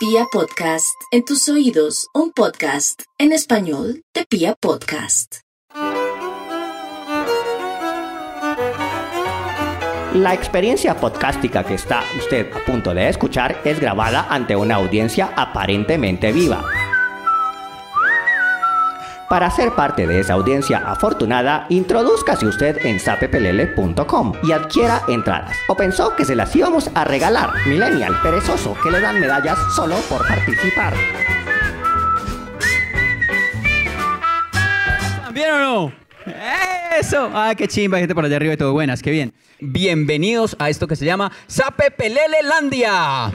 [0.00, 5.40] Pia Podcast, en tus oídos, un podcast en español de Pia Podcast.
[10.14, 15.34] La experiencia podcástica que está usted a punto de escuchar es grabada ante una audiencia
[15.36, 16.64] aparentemente viva.
[19.30, 25.56] Para ser parte de esa audiencia afortunada, introduzcase usted en sapepelele.com y adquiera entradas.
[25.68, 27.50] ¿O pensó que se las íbamos a regalar?
[27.64, 30.94] Millennial perezoso, que le dan medallas solo por participar.
[35.32, 35.92] ¿Bien o no?
[36.98, 37.30] Eso.
[37.32, 39.32] Ah, qué chimba, gente por allá arriba y todo buenas, qué bien.
[39.60, 43.30] Bienvenidos a esto que se llama Sape Pelele Landia.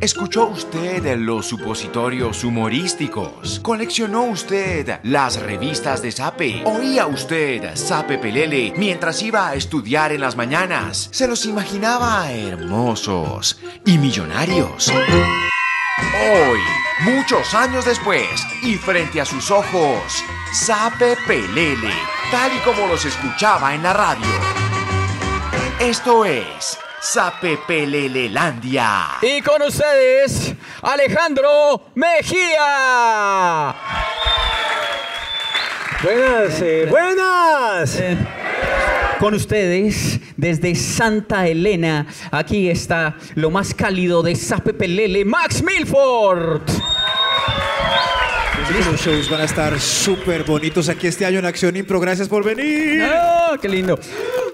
[0.00, 3.60] ¿Escuchó usted los supositorios humorísticos?
[3.60, 6.62] ¿Coleccionó usted las revistas de Sape?
[6.64, 11.10] ¿Oía usted Sape Pelele mientras iba a estudiar en las mañanas?
[11.12, 14.88] ¿Se los imaginaba hermosos y millonarios?
[14.88, 16.60] Hoy,
[17.00, 18.26] muchos años después,
[18.62, 21.92] y frente a sus ojos, Sape Pelele,
[22.30, 24.26] tal y como los escuchaba en la radio.
[25.78, 29.18] Esto es Sape Pelelelandia.
[29.22, 33.74] Y con ustedes, Alejandro Mejía.
[36.02, 37.96] Buenas, eh, buenas.
[38.00, 38.16] Eh,
[39.18, 46.62] Con ustedes, desde Santa Elena, aquí está lo más cálido de Sape Pelele, Max Milford.
[48.90, 52.00] Los shows van a estar súper bonitos aquí este año en Acción Impro.
[52.00, 53.02] Gracias por venir.
[53.12, 53.98] ¡Oh, qué lindo!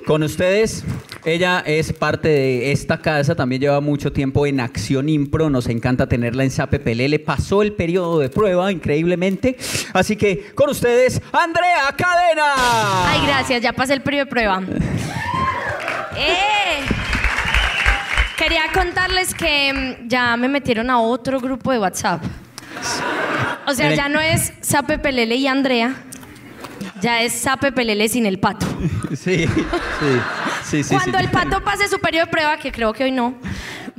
[0.06, 0.84] Con ustedes,
[1.26, 6.08] ella es parte de esta casa, también lleva mucho tiempo en Acción Impro, nos encanta
[6.08, 9.56] tenerla en Sape Pelele, pasó el periodo de prueba increíblemente,
[9.92, 12.54] así que con ustedes, Andrea Cadena.
[13.08, 14.62] Ay, gracias, ya pasé el periodo de prueba.
[16.16, 16.86] ¡Eh!
[18.38, 19.72] Quería contarles que
[20.04, 22.22] mm, ya me metieron a otro grupo de WhatsApp.
[23.66, 25.96] O sea, ya no es Sape Pelele y Andrea,
[27.00, 28.66] ya es Sape Pelele sin el pato.
[29.16, 29.52] Sí, sí,
[30.64, 30.94] sí, sí.
[30.94, 31.24] Cuando sí.
[31.24, 33.34] el pato pase su periodo de prueba, que creo que hoy no,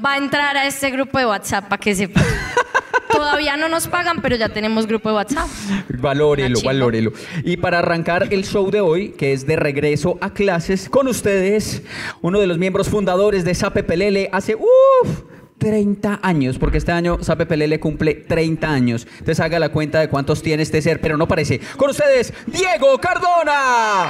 [0.04, 2.22] va a entrar a este grupo de WhatsApp para que sepa.
[3.12, 5.48] Todavía no nos pagan, pero ya tenemos grupo de WhatsApp.
[5.90, 7.14] Valórelo, valórelo.
[7.44, 11.84] Y para arrancar el show de hoy, que es de regreso a clases, con ustedes,
[12.22, 15.24] uno de los miembros fundadores de Sape Pelele hace, uff,
[15.58, 19.08] 30 años, porque este año Pelele cumple 30 años.
[19.12, 21.60] Entonces haga la cuenta de cuántos tiene este ser, pero no parece.
[21.78, 24.10] Con ustedes, Diego Cardona.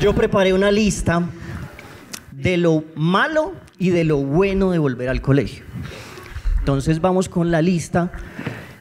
[0.00, 1.22] Yo preparé una lista
[2.30, 5.64] de lo malo y de lo bueno de volver al colegio.
[6.58, 8.12] Entonces vamos con la lista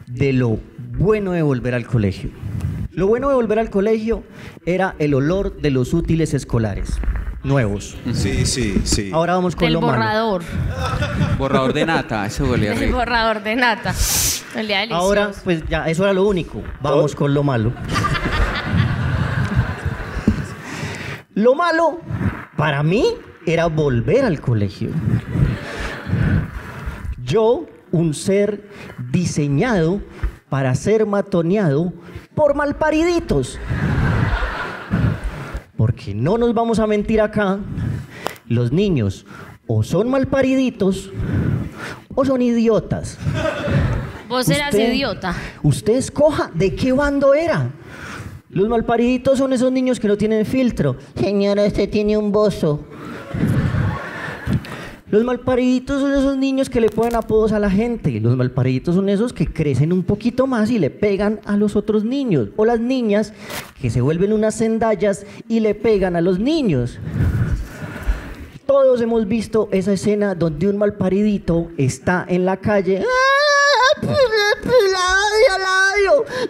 [0.08, 0.60] de lo
[0.98, 2.32] bueno de volver al colegio.
[2.96, 4.24] Lo bueno de volver al colegio
[4.66, 6.98] era el olor de los útiles escolares
[7.44, 7.98] nuevos.
[8.14, 9.12] Sí, sí, sí.
[9.14, 9.94] Ahora vamos con lo malo.
[9.94, 10.44] borrador.
[11.38, 13.94] Borrador de nata, eso huele Del borrador de nata.
[14.56, 15.04] El día delicioso.
[15.04, 16.64] Ahora, pues ya, eso era lo único.
[16.82, 17.74] Vamos con lo malo.
[21.34, 22.00] Lo malo,
[22.56, 23.06] para mí,
[23.46, 24.90] era volver al colegio.
[27.24, 28.70] Yo, un ser
[29.12, 30.02] diseñado
[30.50, 31.92] para ser matoneado
[32.36, 33.58] por malpariditos.
[35.78, 37.60] Porque no nos vamos a mentir acá,
[38.48, 39.26] los niños
[39.68, 41.12] o son malpariditos
[42.14, 43.18] o son idiotas.
[44.30, 45.36] Vos eras Usted- idiota.
[45.64, 47.70] Usted escoja de qué bando era.
[48.50, 50.96] Los malpariditos son esos niños que no tienen filtro.
[51.20, 52.86] Señora, usted tiene un bozo.
[55.16, 58.20] Los malpariditos son esos niños que le ponen apodos a la gente.
[58.20, 62.04] Los malpariditos son esos que crecen un poquito más y le pegan a los otros
[62.04, 62.50] niños.
[62.58, 63.32] O las niñas
[63.82, 67.00] que se vuelven unas sendallas y le pegan a los niños.
[68.66, 73.02] Todos hemos visto esa escena donde un malparidito está en la calle.
[73.02, 74.08] ¡Ah!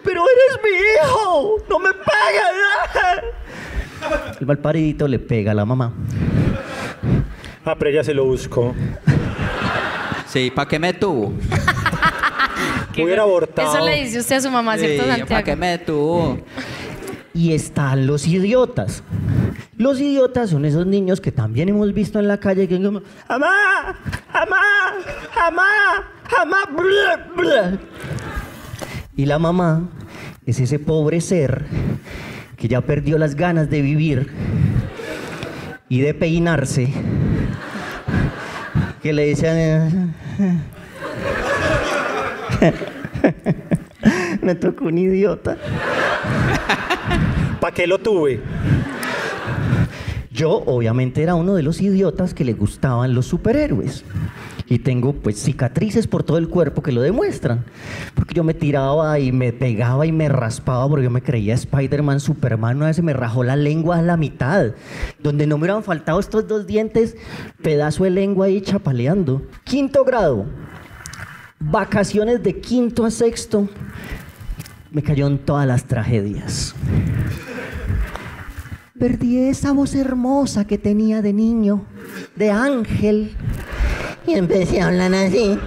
[0.03, 3.35] Pero eres mi hijo, no me pegas.
[4.39, 5.93] El malparidito le pega a la mamá.
[7.65, 8.75] Ah, pero ya se lo busco.
[10.27, 11.33] Sí, ¿para qué me tuvo?
[12.93, 13.75] Hubiera abortado.
[13.75, 15.43] Eso le dice usted a su mamá, ¿cierto, ¿Para Santiago?
[15.43, 16.37] qué me tuvo?
[17.33, 19.03] Y están los idiotas.
[19.77, 23.97] Los idiotas son esos niños que también hemos visto en la calle que como, ¡Amá!
[24.31, 24.57] ¡Amá!
[25.45, 25.63] ¡Amá!
[26.41, 26.57] ¡Amá!
[26.71, 27.79] bla, bla".
[29.17, 29.89] Y la mamá
[30.45, 31.65] es ese pobre ser
[32.55, 34.31] que ya perdió las ganas de vivir
[35.89, 36.93] y de peinarse.
[39.05, 40.15] Que le dicen...
[44.41, 45.55] Me tocó un idiota.
[47.59, 48.39] ¿Para qué lo tuve?
[50.31, 54.03] Yo obviamente era uno de los idiotas que le gustaban los superhéroes.
[54.67, 57.65] Y tengo pues cicatrices por todo el cuerpo que lo demuestran.
[58.15, 62.19] Porque yo me tiraba y me pegaba y me raspaba porque yo me creía Spider-Man,
[62.19, 62.77] Superman.
[62.77, 64.71] Una vez se me rajó la lengua a la mitad.
[65.21, 67.15] Donde no me hubieran faltado estos dos dientes,
[67.61, 69.43] pedazo de lengua ahí chapaleando.
[69.63, 70.45] Quinto grado.
[71.59, 73.69] Vacaciones de quinto a sexto.
[74.91, 76.73] Me cayó en todas las tragedias.
[78.97, 81.85] Perdí esa voz hermosa que tenía de niño,
[82.37, 83.35] de ángel.
[84.27, 85.57] Y empecé a hablar así.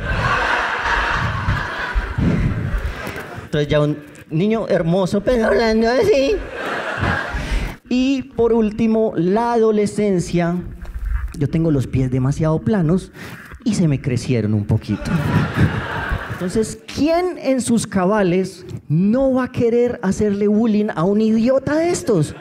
[3.44, 3.98] Entonces ya un
[4.30, 6.36] niño hermoso, pero hablando así.
[7.88, 10.56] Y por último, la adolescencia.
[11.38, 13.12] Yo tengo los pies demasiado planos
[13.64, 15.10] y se me crecieron un poquito.
[16.32, 21.90] Entonces, ¿quién en sus cabales no va a querer hacerle bullying a un idiota de
[21.90, 22.34] estos?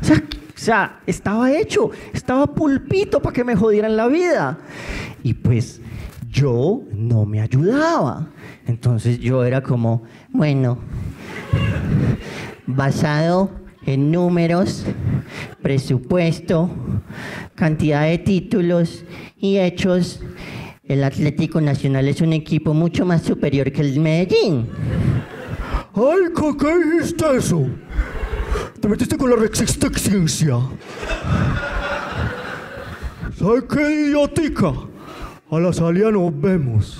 [0.00, 0.16] O sea,
[0.62, 4.58] o sea, estaba hecho, estaba pulpito para que me jodieran la vida.
[5.22, 5.80] Y pues
[6.28, 8.28] yo no me ayudaba.
[8.66, 10.78] Entonces yo era como, bueno,
[12.66, 13.50] basado
[13.84, 14.84] en números,
[15.60, 16.70] presupuesto,
[17.54, 19.04] cantidad de títulos
[19.36, 20.20] y hechos,
[20.84, 24.68] el Atlético Nacional es un equipo mucho más superior que el Medellín.
[25.94, 27.66] Ay, ¿qué, dijiste eso?
[28.80, 30.58] Te metiste con la resistencia.
[33.38, 34.72] ¿Sabes qué, idiotica?
[35.52, 36.98] A la salida nos vemos.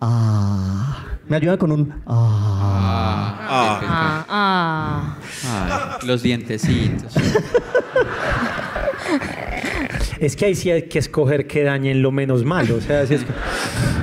[0.00, 3.36] Ah, me ayuda con un ah.
[3.48, 5.16] Ah, ah.
[6.00, 7.12] Ay, los dientecitos.
[10.20, 12.76] Es que ahí sí hay que escoger que dañen lo menos malo.
[12.76, 13.26] O sea, si es-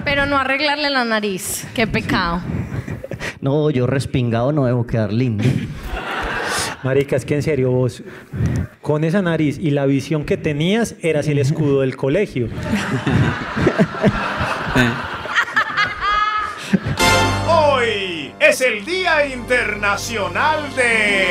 [0.03, 1.65] Pero no arreglarle la nariz.
[1.73, 2.41] Qué pecado.
[3.39, 5.43] No, yo respingado no debo quedar lindo.
[6.83, 8.03] Marica, es que en serio vos,
[8.81, 12.49] con esa nariz y la visión que tenías, eras el escudo del colegio.
[17.47, 21.25] Hoy es el Día Internacional de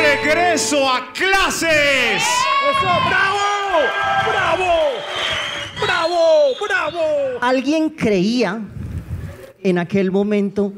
[0.00, 2.22] Regreso a Clases.
[2.80, 3.38] ¡Bravo!
[4.30, 4.72] ¡Bravo!
[5.84, 6.54] ¡Bravo!
[6.66, 7.02] ¡Bravo!
[7.42, 8.62] ¿Alguien creía
[9.62, 10.72] en aquel momento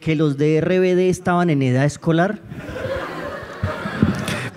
[0.00, 2.40] que los de RBD estaban en edad escolar?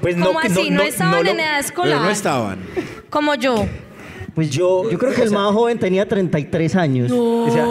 [0.04, 0.70] Pues ¿Cómo así?
[0.70, 2.02] ¿No, estaban en edad Pero escolar?
[2.02, 2.60] no estaban.
[3.10, 3.66] Como yo.
[4.36, 7.10] Pues yo, yo creo que el más joven tenía 33 años.
[7.10, 7.66] O sea,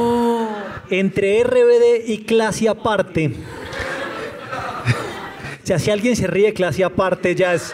[0.88, 3.34] entre RBD y clase aparte.
[5.62, 7.72] O sea, si alguien se ríe de clase aparte, ya es.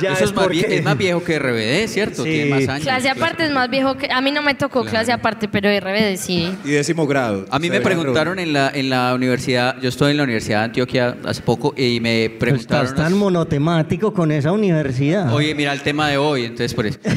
[0.00, 2.22] Ya Eso es, más porque- vie- es más viejo que RBD, ¿cierto?
[2.24, 2.30] Sí.
[2.30, 2.84] Tiene más años.
[2.84, 4.08] Clase aparte es más viejo que...
[4.10, 6.52] A mí no me tocó clase aparte, pero RBD sí.
[6.64, 7.46] Y décimo grado.
[7.50, 10.64] A mí me preguntaron en la, en la universidad, yo estoy en la Universidad de
[10.66, 12.86] Antioquia hace poco y me Pero preguntaron...
[12.86, 15.32] estás tan monotemático con esa universidad.
[15.32, 16.98] Oye, mira el tema de hoy, entonces por eso.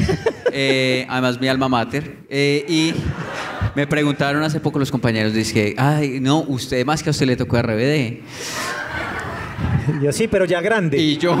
[0.54, 2.18] Eh, además, mi alma mater.
[2.28, 2.92] Eh, y
[3.74, 7.36] me preguntaron hace poco los compañeros, dice ay, no, usted más que a usted le
[7.36, 8.20] tocó RBD.
[10.02, 10.98] Yo sí, pero ya grande.
[10.98, 11.36] Y yo,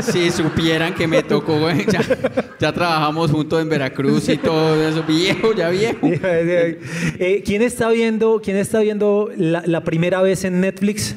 [0.00, 2.00] si supieran que me tocó, güey, ya,
[2.58, 5.98] ya trabajamos juntos en Veracruz y todo eso, viejo, ya viejo.
[7.18, 11.14] Eh, ¿Quién está viendo, quién está viendo la, la primera vez en Netflix?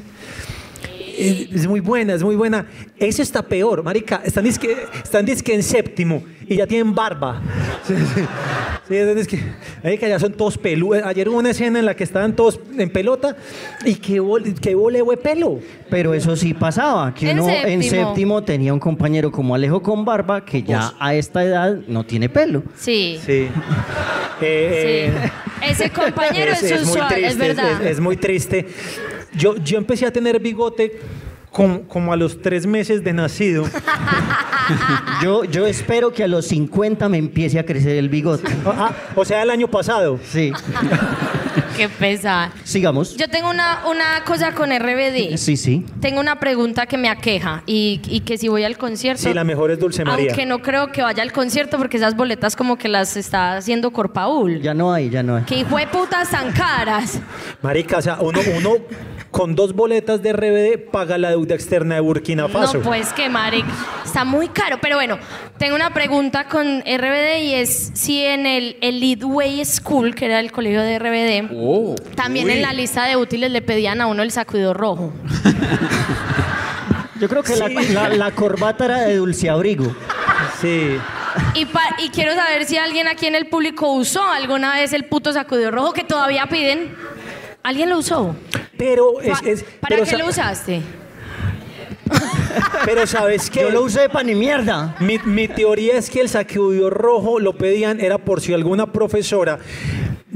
[1.18, 2.66] Eh, Es muy buena, es muy buena.
[2.98, 4.22] Eso está peor, marica.
[4.25, 7.41] Están disque, están disque en séptimo y ya tienen barba.
[7.88, 8.22] Sí, sí.
[8.88, 9.39] Sí, es disque-
[9.84, 11.01] marica, ya son todos peludos.
[11.04, 13.36] Ayer hubo una escena en la que estaban todos en pelota
[13.84, 15.60] y que bol- que vole de pelo.
[15.89, 18.08] Pero eso sí pasaba, que En uno en séptimo.
[18.08, 22.30] séptimo tenía un compañero como Alejo con barba que ya a esta edad no tiene
[22.30, 22.62] pelo.
[22.75, 23.20] Sí.
[23.25, 23.48] Sí.
[24.42, 25.25] Eh, Sí.
[25.65, 27.82] eh, Ese compañero es, muy usual, triste, es verdad.
[27.82, 28.68] es- es muy triste.
[29.36, 31.00] Yo, yo empecé a tener bigote
[31.55, 33.63] con- como a los tres meses de nacido.
[35.21, 38.51] Yo, yo espero que a los 50 me empiece a crecer el bigote.
[38.65, 40.19] Ah, o sea, el año pasado.
[40.27, 40.51] Sí.
[41.75, 42.51] Qué pesada.
[42.63, 43.17] Sigamos.
[43.17, 45.38] Yo tengo una, una cosa con RBD.
[45.38, 45.86] Sí, sí.
[46.00, 49.24] Tengo una pregunta que me aqueja y, y que si voy al concierto.
[49.24, 50.27] Sí, la mejor es Dulce María.
[50.29, 53.91] Aunque no creo que vaya al concierto porque esas boletas como que las está haciendo
[53.91, 54.62] Corpaul.
[54.62, 55.44] Ya no hay, ya no hay.
[55.44, 57.20] Que hijo de putas tan caras.
[57.62, 58.77] Marica, o sea, uno, uno
[59.32, 62.77] con dos boletas de RBD paga la deuda externa de Burkina Faso.
[62.77, 63.65] No, pues que maric.
[64.05, 64.77] Está muy caro.
[64.82, 65.17] Pero bueno,
[65.58, 70.39] tengo una pregunta con RBD y es si en el Elite Way School, que era
[70.39, 71.95] el colegio de RBD, Oh.
[72.15, 75.12] también en la lista de útiles le pedían a uno el sacudido rojo.
[77.19, 79.95] Yo creo que la, la- la corbata era de dulce abrigo.
[80.62, 80.98] Sí.
[81.53, 85.05] Y, pa- y quiero saber si alguien aquí en el público usó alguna vez el
[85.05, 86.93] puto sacudido rojo que todavía piden.
[87.63, 88.36] ¿Alguien lo usó?
[88.77, 89.41] Pero es.
[89.43, 90.81] Es- ¿Para pero qué lo usaste?
[92.86, 93.62] Pero ¿sabes qué?
[93.62, 94.95] Yo lo usé para ni mierda.
[95.00, 99.60] Mi, mi teoría es que el sacudido rojo lo pedían era por si alguna profesora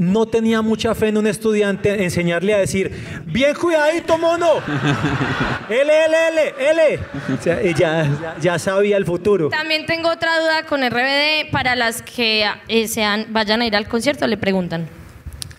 [0.00, 2.90] no tenía mucha fe en un estudiante enseñarle a decir,
[3.26, 4.46] bien cuidadito, mono.
[5.68, 6.98] L, L, L, L.
[7.38, 9.50] O sea, ella ya, ya sabía el futuro.
[9.50, 13.88] También tengo otra duda con RBD para las que eh, sean, vayan a ir al
[13.88, 14.88] concierto, le preguntan.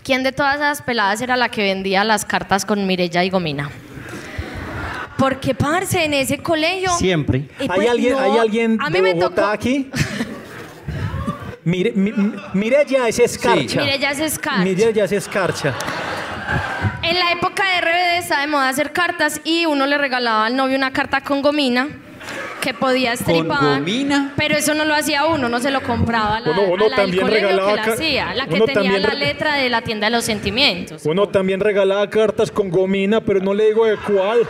[0.02, 3.70] ¿Quién de todas esas peladas era la que vendía las cartas con Mirella y Gomina?
[5.18, 6.90] Porque, parce, en ese colegio...
[6.98, 7.48] Siempre.
[7.60, 9.88] Y ¿Hay pues, alguien, no, ¿hay alguien a de mí me Bogotá tocó- aquí?
[11.64, 13.80] Mire, mi- mi- Mirella es escarcha.
[13.82, 14.62] Mirella es escarcha.
[14.64, 15.74] Mirella es escarcha.
[17.02, 20.56] En la época de RBD estaba de moda hacer cartas y uno le regalaba al
[20.56, 21.88] novio una carta con gomina
[22.60, 23.78] que podía estripar.
[23.78, 24.32] gomina?
[24.36, 26.88] Pero eso no lo hacía uno, no se lo compraba a la, Uno- uno a
[26.88, 30.06] la también regalaba que la ca- hacía, la que tenía la letra de la tienda
[30.06, 31.02] de los sentimientos.
[31.04, 34.40] Uno también regalaba cartas con gomina, pero no le digo de cuál.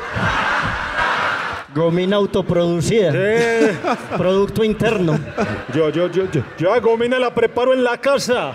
[1.74, 3.10] Gomina autoproducida.
[3.14, 3.72] Eh,
[4.16, 5.18] Producto interno.
[5.74, 8.52] yo, yo, yo, yo, yo a gomina la preparo en la casa.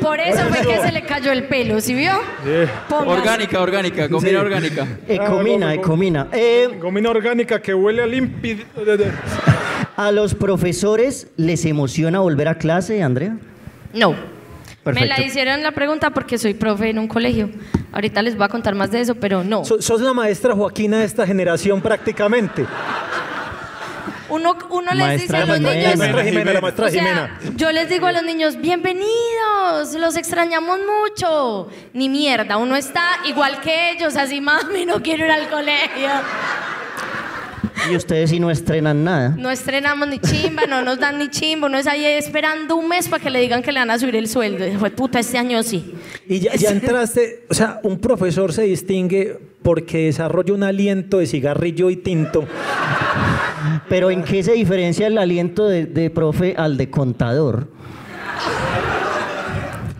[0.00, 2.12] Por eso fue que se le cayó el pelo, ¿sí vio?
[2.46, 2.66] Eh.
[2.90, 4.36] Orgánica, orgánica, comida Sí.
[4.36, 4.86] orgánica.
[5.08, 6.28] Ecomina, ecomina.
[6.32, 8.06] Eh, Gomina orgánica que huele a
[8.96, 9.12] de-
[9.96, 13.36] ¿A los profesores les emociona volver a clase, Andrea?
[13.92, 14.14] No.
[14.84, 17.50] Me la hicieron la pregunta porque soy profe en un colegio.
[17.92, 19.64] Ahorita les voy a contar más de eso, pero no.
[19.64, 22.66] So- sos la maestra Joaquina de esta generación prácticamente.
[24.30, 25.96] Uno, uno les dice a los niños...
[25.96, 27.38] Maestra Jimena, la maestra O sea, Jimena.
[27.56, 31.68] yo les digo a los niños, bienvenidos, los extrañamos mucho.
[31.92, 36.08] Ni mierda, uno está igual que ellos, así, mami, no quiero ir al colegio.
[37.88, 39.34] Y ustedes sí no estrenan nada.
[39.38, 43.08] No estrenamos ni chimba, no nos dan ni chimba, uno es ahí esperando un mes
[43.08, 44.66] para que le digan que le van a subir el sueldo.
[44.66, 45.94] Y fue puta, este año sí.
[46.28, 51.26] Y ya, ya entraste, o sea, un profesor se distingue porque desarrolla un aliento de
[51.26, 52.46] cigarrillo y tinto.
[53.88, 57.68] Pero ¿en qué se diferencia el aliento de, de profe al de contador?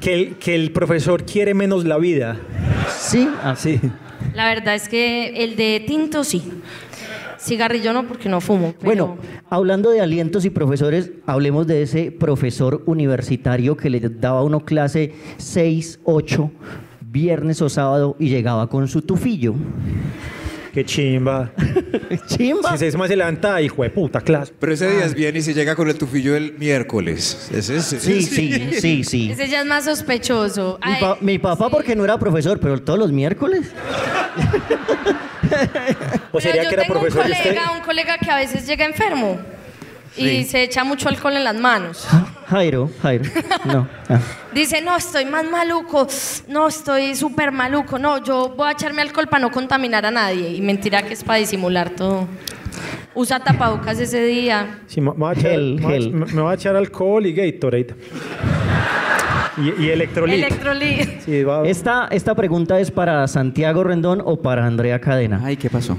[0.00, 2.38] Que el, que el profesor quiere menos la vida.
[2.88, 3.80] Sí, así.
[4.34, 6.42] La verdad es que el de tinto sí.
[7.40, 8.74] Cigarrillo no, porque no fumo.
[8.78, 9.18] pero- Bueno,
[9.48, 14.60] hablando de alientos y profesores, hablemos de ese profesor universitario que le daba a uno
[14.64, 16.50] clase 6, 8,
[17.00, 19.54] viernes o sábado y llegaba con su tufillo.
[20.72, 21.50] Qué chimba.
[22.28, 22.76] Chimba.
[22.78, 24.52] Si se más se levanta, hijo de puta, clase.
[24.56, 27.50] Pero ese día es bien y se llega con el tufillo el miércoles.
[27.52, 27.84] Ese es.
[27.86, 29.30] Sí, sí, sí, sí.
[29.32, 30.78] Ese ya es más sospechoso.
[30.86, 33.72] Mi, Ay, pa- mi papá porque no era profesor, pero todos los miércoles.
[36.32, 37.42] O pero yo que era tengo profesor un usted.
[37.44, 39.38] colega, un colega que a veces llega enfermo
[40.16, 42.06] y se echa mucho alcohol en las manos.
[42.48, 43.24] Jairo, Jairo.
[43.64, 43.88] No.
[44.08, 44.18] ah.
[44.52, 46.06] Dice, no, estoy más maluco,
[46.48, 50.50] no, estoy súper maluco, no, yo voy a echarme alcohol para no contaminar a nadie.
[50.50, 52.26] Y mentira que es para disimular todo.
[53.14, 54.78] Usa tapabocas ese día.
[54.86, 56.10] Sí, me, me voy a echar, Gel, me gel.
[56.12, 57.94] me- me voy a echar alcohol y Gatorade.
[59.56, 60.34] Y, y electrolit.
[60.44, 61.20] Electrolit.
[61.24, 65.40] Sí, va- Esta, esta pregunta es para Santiago Rendón o para Andrea Cadena.
[65.44, 65.96] Ay, ¿qué pasó?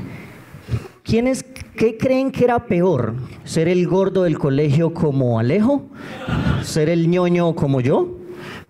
[1.03, 1.43] ¿Quiénes,
[1.75, 3.15] ¿Qué creen que era peor?
[3.43, 5.85] ¿Ser el gordo del colegio como Alejo?
[6.63, 8.17] ¿Ser el ñoño como yo?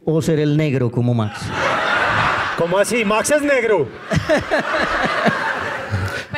[0.06, 1.42] ¿O ser el negro como Max?
[2.58, 3.04] ¿Cómo así?
[3.06, 3.88] Max es negro.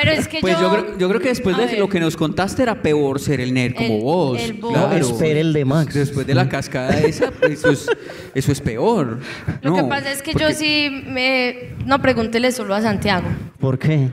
[0.04, 0.62] Pero es que Pues yo...
[0.62, 1.80] yo, creo, yo creo que después de ver.
[1.80, 4.40] lo que nos contaste era peor ser el nerd como El- vos.
[4.42, 4.72] el vos.
[4.74, 5.94] No, espere el de Max.
[5.94, 7.88] Después de la cascada esa, pues, eso es,
[8.36, 9.20] eso es peor.
[9.62, 11.76] Lo No, que pasa es que yo porque- sí me...
[11.86, 13.28] No, pregúntele solo a Santiago.
[13.60, 14.10] ¿Por qué?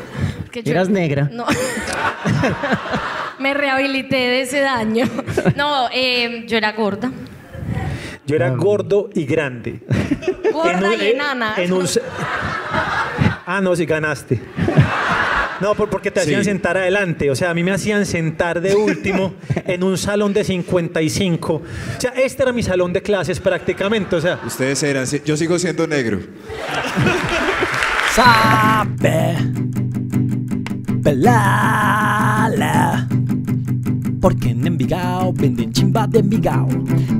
[0.50, 1.28] que yo- Eras negra.
[1.32, 1.44] No.
[3.38, 5.06] me rehabilité de ese daño.
[5.56, 7.10] No, eh, yo era gorda.
[8.26, 9.80] Yo era gordo y grande.
[10.52, 11.54] Gorda En un- y enana.
[11.58, 12.00] en un se-
[13.46, 14.40] ah, no, sí ganaste.
[15.60, 16.50] No, por- porque te hacían Sí.
[16.50, 17.30] sentar adelante.
[17.30, 19.34] O sea, a mí me hacían sentar de último
[19.66, 21.54] en un salón de 55.
[21.54, 21.62] O
[22.00, 24.16] sea, este era mi salón de clases prácticamente.
[24.16, 25.06] O sea, Ustedes eran.
[25.24, 26.20] Yo sigo siendo negro.
[28.14, 29.36] Sabe
[31.02, 32.93] Pelala
[34.24, 36.66] Porque en Envigao venden chimba de Envigao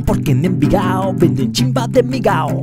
[0.06, 2.62] Porque en Envigao venden chimba de Envigao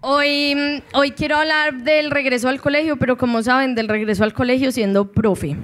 [0.00, 4.32] Hoy, mm, hoy quiero hablar del regreso al colegio, pero como saben, del regreso al
[4.32, 5.56] colegio siendo profe.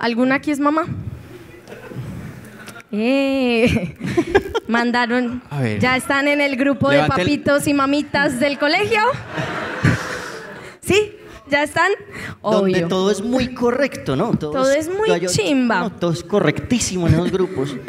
[0.00, 0.86] ¿Alguna aquí es mamá?
[2.90, 3.94] Eh,
[4.66, 5.40] mandaron.
[5.50, 5.78] A ver.
[5.78, 8.98] ¿Ya están en el grupo de el- papitos y mamitas del colegio?
[10.80, 11.12] ¿Sí?
[11.50, 11.90] ¿Ya están?
[12.42, 14.36] Donde todo es muy correcto, ¿no?
[14.36, 15.80] Todo es muy chimba.
[15.80, 17.76] no, todo es correctísimo en esos grupos.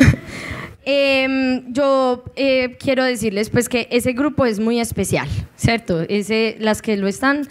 [0.92, 6.02] Em, yo eh, quiero decirles pues que ese grupo es muy especial, ¿cierto?
[6.02, 7.48] Ese, las que lo están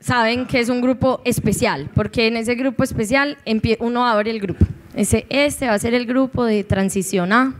[0.00, 3.38] saben que es un grupo especial, porque en ese grupo especial
[3.78, 4.66] uno abre el grupo.
[4.96, 7.54] Ese, este va a ser el grupo de transición A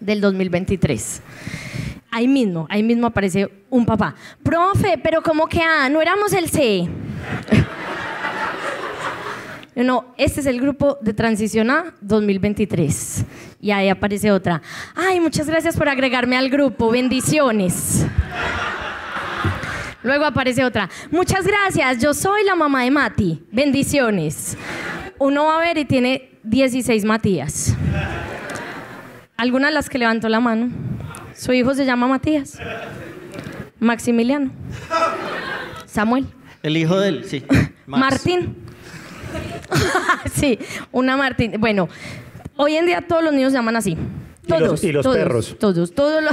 [0.00, 1.22] del 2023.
[2.14, 4.14] Ahí mismo, ahí mismo aparece un papá.
[4.40, 5.88] Profe, pero ¿cómo que A?
[5.88, 6.88] No éramos el C.
[9.74, 13.24] No, este es el grupo de transición A 2023.
[13.60, 14.62] Y ahí aparece otra.
[14.94, 16.92] Ay, muchas gracias por agregarme al grupo.
[16.92, 18.06] Bendiciones.
[20.04, 20.88] Luego aparece otra.
[21.10, 23.44] Muchas gracias, yo soy la mamá de Mati.
[23.50, 24.56] Bendiciones.
[25.18, 27.74] Uno va a ver y tiene 16 Matías.
[29.36, 30.93] Algunas de las que levantó la mano.
[31.36, 32.58] Su hijo se llama Matías.
[33.80, 34.50] Maximiliano.
[35.86, 36.26] Samuel.
[36.62, 37.44] El hijo de él, sí.
[37.86, 38.00] Max.
[38.00, 38.56] Martín.
[40.34, 40.58] sí,
[40.92, 41.54] una Martín.
[41.58, 41.88] Bueno,
[42.56, 43.90] hoy en día todos los niños se llaman así.
[44.46, 44.84] Y los- Todos.
[44.84, 45.56] y los todos, perros.
[45.58, 46.32] Todos, todos los.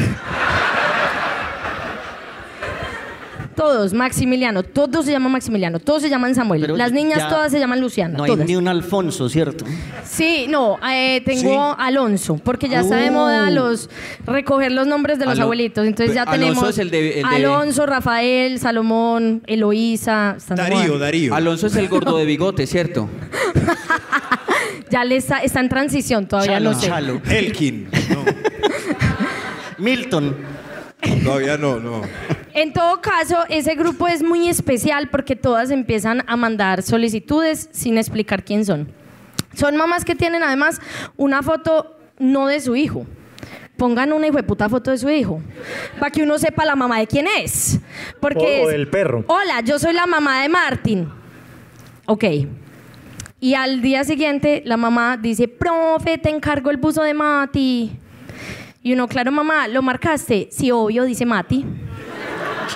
[3.61, 6.61] Todos, Maximiliano, todos se llaman Maximiliano, todos se llaman Samuel.
[6.61, 8.17] Pero Las niñas ya todas se llaman Luciana.
[8.17, 8.47] No hay todas.
[8.47, 9.65] ni un Alfonso, ¿cierto?
[10.03, 13.13] Sí, no, eh, tengo Alonso, porque ya está de Uh.
[13.13, 13.87] moda los
[14.25, 15.85] recoger los nombres de los Alo- abuelitos.
[15.85, 20.37] Entonces ya Alonso tenemos es el de- el de- Alonso, Rafael, Salomón, Eloísa.
[20.49, 20.97] Darío.
[20.97, 21.35] Darío.
[21.35, 23.09] Alonso es el gordo de bigote, ¿cierto?
[24.89, 26.87] Ya le está, está en transición, todavía Chalo, no sé.
[26.87, 27.21] Chalo.
[27.29, 27.87] Elkin.
[28.09, 28.25] No,
[29.77, 30.35] Milton.
[31.23, 32.01] todavía no, no.
[32.53, 37.97] En todo caso, ese grupo es muy especial porque todas empiezan a mandar solicitudes sin
[37.97, 38.91] explicar quién son.
[39.53, 40.79] Son mamás que tienen además
[41.17, 43.05] una foto no de su hijo.
[43.77, 45.41] Pongan una hijo de puta foto de su hijo.
[45.99, 47.79] Para que uno sepa la mamá de quién es.
[48.19, 49.23] Porque O- o es, del perro.
[49.27, 51.09] Hola, yo soy la mamá de Martín.
[52.05, 52.23] Ok.
[53.39, 57.91] Y al día siguiente la mamá dice, profe, te encargo el buzo de Mati.
[58.83, 60.47] Y uno, claro, mamá, ¿lo marcaste?
[60.51, 61.65] Sí, obvio, dice Mati.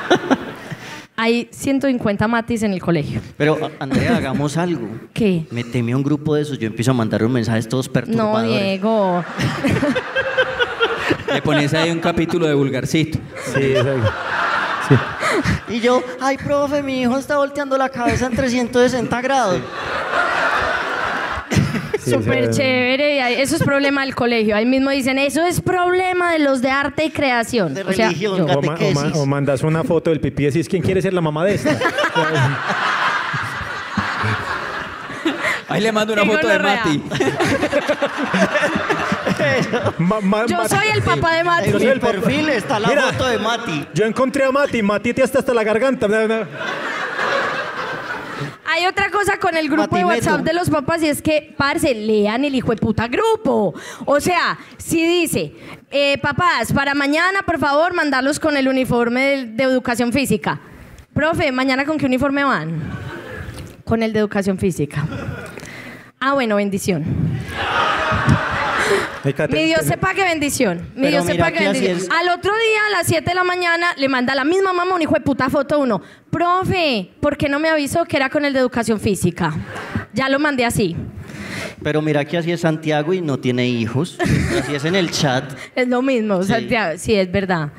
[1.18, 3.22] Hay 150 Matis en el colegio.
[3.38, 4.86] Pero, Andrea, hagamos algo.
[5.14, 5.46] ¿Qué?
[5.50, 6.60] Meteme a un grupo de esos.
[6.60, 8.52] Yo empiezo a mandar unos mensajes todos No, perturbadores.
[8.52, 9.24] Diego.
[11.34, 13.18] Le pones ahí un capítulo de vulgarcito.
[13.54, 14.12] Sí, exacto.
[15.70, 19.58] Y yo, ay, profe, mi hijo está volteando la cabeza en 360 grados.
[19.58, 19.64] Sí,
[22.12, 23.42] Súper sea, chévere.
[23.42, 24.56] Eso es problema del colegio.
[24.56, 27.74] Ahí mismo dicen, eso es problema de los de arte y creación.
[27.74, 29.16] De O sea, religión, O, ma- o ma- catequesis.
[29.16, 31.78] o mandas una foto del pipí y decís quién quiere ser la mamá de esta.
[35.68, 36.60] Ahí le mando una foto de.
[36.60, 37.04] Mati.
[39.98, 41.70] Ma- ma- yo soy el papá de Mati.
[41.70, 43.02] En mi el perfil está la Mira.
[43.14, 43.88] foto de Mati.
[43.94, 46.08] Yo encontré a Mati, Mati te hasta hasta la garganta.
[48.66, 50.06] Hay otra cosa con el grupo de.
[50.06, 53.74] WhatsApp de los papás y es que, parce, lean el hijo de puta grupo.
[54.06, 55.54] O sea, si dice,
[55.92, 60.60] eh, papás, para mañana, por favor, mandarlos con el uniforme de, de educación física.
[61.14, 62.82] Profe, ¿mañana con qué uniforme van?
[63.84, 65.06] Con el de educación física.
[66.20, 67.04] Ah, bueno, bendición.
[69.50, 70.80] Mi Dios sepa que bendición.
[70.96, 71.98] Mi Pero Dios mira sepa que así bendición.
[71.98, 72.10] es.
[72.12, 74.96] Al otro día, a las 7 de la mañana, le manda a la misma mamá
[74.96, 76.02] un hijo de puta foto a uno.
[76.30, 79.54] Profe, ¿por qué no me avisó que era con el de educación física?
[80.14, 80.96] Ya lo mandé así.
[81.82, 84.18] Pero mira que así es Santiago y no tiene hijos.
[84.60, 85.44] Así es en el chat.
[85.76, 86.50] Es lo mismo, Sí.
[86.50, 86.98] Santiago.
[86.98, 87.70] Sí, es verdad.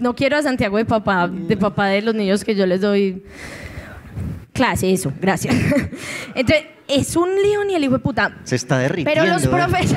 [0.00, 3.22] No quiero a Santiago de papá, de papá de los niños que yo les doy
[4.52, 5.54] clase, eso, gracias.
[6.34, 8.36] Entonces, es un lío ni el hijo de puta.
[8.44, 9.22] Se está derritiendo.
[9.22, 9.48] Pero los ¿eh?
[9.48, 9.94] profes.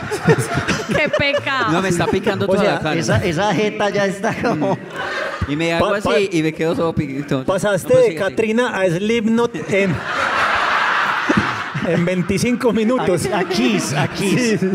[0.87, 1.71] Qué pecado.
[1.71, 2.95] No, me está picando O toda sea, la cara.
[2.99, 4.77] Esa, esa jeta ya está como...
[5.49, 7.43] Y me hago Pa- pa- así y me quedo todo piquito.
[7.45, 8.15] Pasaste No, de.
[8.15, 9.95] Katrina a Slipknot en,
[11.87, 13.27] en 25 minutos.
[13.33, 14.37] Aquí, aquí.
[14.37, 14.69] Sí, sí.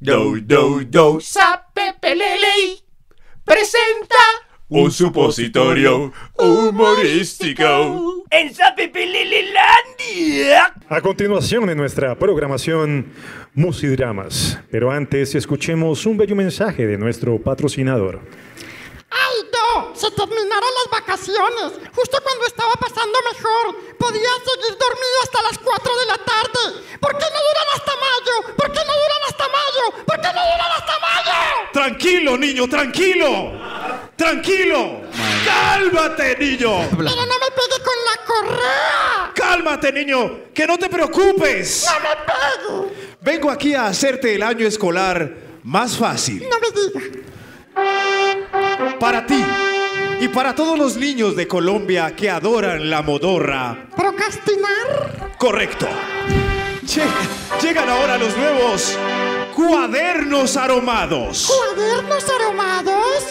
[0.00, 1.18] Do, do, do.
[2.00, 2.78] Pelele
[3.44, 4.16] presenta
[4.68, 8.24] un supositorio humorístico.
[8.30, 10.74] En Sape Pelelelandia.
[10.88, 13.06] A continuación en nuestra programación
[13.54, 14.60] Musidramas.
[14.70, 18.20] Pero antes escuchemos un bello mensaje de nuestro patrocinador.
[19.10, 19.94] ¡Ay, no!
[19.94, 21.72] Se terminaron las vacaciones.
[21.94, 23.96] Justo cuando estaba pasando mejor.
[23.98, 26.82] Podía seguir dormido hasta las 4 de la tarde.
[27.00, 28.56] ¿Por qué no duran hasta mayo?
[28.56, 30.04] ¿Por qué no duran hasta mayo?
[30.06, 31.38] ¿Por qué no duran hasta mayo?
[31.72, 33.52] Tranquilo, niño, tranquilo.
[34.16, 35.00] Tranquilo.
[35.44, 36.88] Cálmate, niño.
[36.90, 39.32] Pero no me pegue con la correa.
[39.34, 40.52] Cálmate, niño.
[40.52, 41.86] Que no te preocupes.
[41.86, 43.16] No me pegue.
[43.20, 46.46] Vengo aquí a hacerte el año escolar más fácil.
[46.48, 47.20] No me diga.
[49.00, 49.44] Para ti
[50.20, 53.86] y para todos los niños de Colombia que adoran la modorra.
[53.96, 55.34] ¿Procrastinar?
[55.38, 55.86] Correcto.
[56.84, 57.04] Lle-
[57.62, 58.96] Llegan ahora los nuevos
[59.54, 61.46] cuadernos aromados.
[61.46, 63.24] ¿Cuadernos aromados?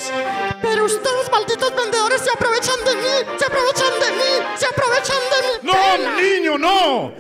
[0.62, 5.18] Pero Pero ustedes, malditos vendedores, se aprovechan de mí, se aprovechan de mí, se aprovechan
[5.32, 5.72] de mí.
[5.74, 7.12] ¡No, niño, no!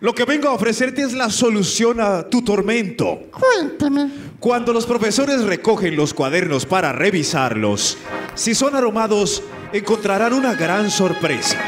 [0.00, 3.30] Lo que vengo a ofrecerte es la solución a tu tormento.
[3.30, 4.10] Cuénteme.
[4.38, 7.96] Cuando los profesores recogen los cuadernos para revisarlos,
[8.34, 11.58] si son aromados, encontrarán una gran sorpresa.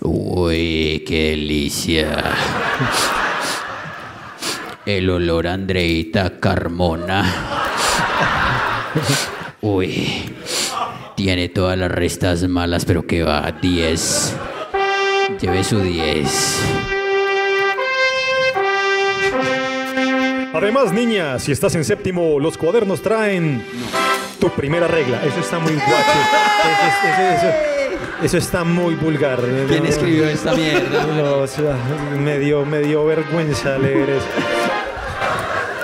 [0.00, 2.22] Uy, qué delicia.
[4.86, 7.24] El olor a Andreita Carmona.
[9.60, 10.32] Uy,
[11.18, 14.36] tiene todas las restas malas, pero que va, 10.
[15.40, 16.60] Lleve su 10.
[20.54, 23.64] Además, niña, si estás en séptimo, los cuadernos traen
[24.40, 25.20] tu primera regla.
[25.26, 25.88] Eso está muy guacho.
[26.62, 29.40] Eso, es- eso- eso- eso está muy vulgar.
[29.68, 31.04] ¿Quién escribió esta mierda?
[31.16, 31.74] No, o sea,
[32.16, 34.26] me, dio, me dio vergüenza leer eso.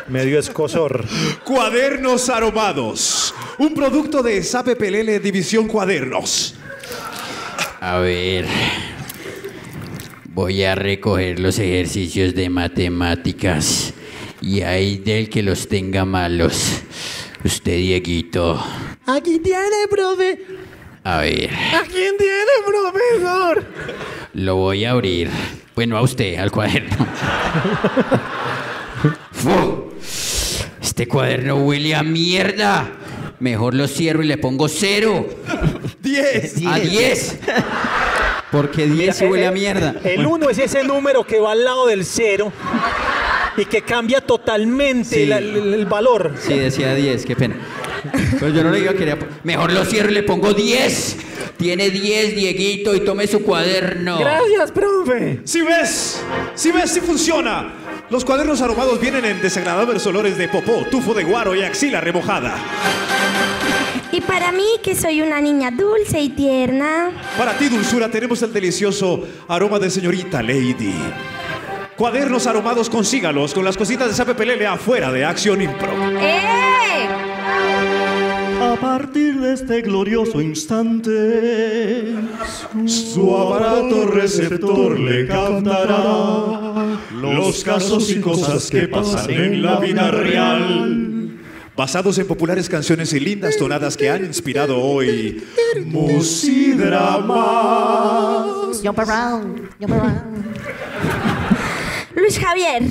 [0.07, 1.05] Me dio escosor.
[1.43, 3.24] Cuadernos aromados.
[3.59, 6.55] Un producto de Sape Pelele División Cuadernos.
[7.81, 8.47] A ver.
[10.31, 13.95] Voy a recoger los ejercicios de matemáticas.
[14.41, 16.83] Y hay del que los tenga malos.
[17.45, 18.61] Usted, Dieguito.
[19.07, 20.41] Aquí tiene, profe.
[21.05, 21.51] A ver.
[21.53, 23.65] ¿A quién tiene, profesor?
[24.33, 25.31] Lo voy a abrir.
[25.77, 27.07] Bueno, a usted, al cuaderno.
[29.31, 29.93] ¡Fu!
[30.83, 33.04] Este cuaderno huele a mierda.
[33.41, 35.27] Mejor lo cierro y le pongo cero.
[36.01, 36.55] ¡Diez!
[36.67, 37.39] A diez.
[38.51, 39.97] Porque 10 se huele a mierda.
[40.05, 42.53] El 1 es ese número que va al lado del cero
[43.57, 45.27] y que cambia totalmente Sí.
[45.27, 46.35] la- el, el valor.
[46.41, 47.57] Sí, decía 10, qué pena.
[48.39, 49.19] Pero yo no le digo quería.
[49.43, 51.17] Mejor lo cierro y le pongo 10.
[51.57, 54.19] Tiene 10, Dieguito, y tome su cuaderno.
[54.19, 55.41] Gracias, profe.
[55.45, 56.23] Si ves,
[56.55, 57.73] si ves, si funciona.
[58.15, 62.55] Los cuadernos aromados vienen en desagradables olores de popó, tufo de guaro y axila remojada.
[64.13, 67.11] Y para mí, que soy una niña dulce y tierna.
[67.37, 70.95] Para ti, dulzura, tenemos el delicioso aroma de señorita Lady.
[71.97, 75.91] Cuadernos aromados, consígalos con las cositas de Sape Pelele afuera de Acción Impro.
[76.21, 77.09] ¡Eh!
[78.63, 82.15] A partir de este glorioso instante,
[82.87, 86.64] Su aparato receptor le captará
[87.35, 91.41] los casos y cosas que pasan en la vida real.
[91.77, 95.43] Basados en populares canciones y lindas tonadas que han inspirado hoy
[95.85, 97.35] Musidramas.
[98.83, 100.45] Jump around, jump around.
[102.15, 102.85] Luis Javier,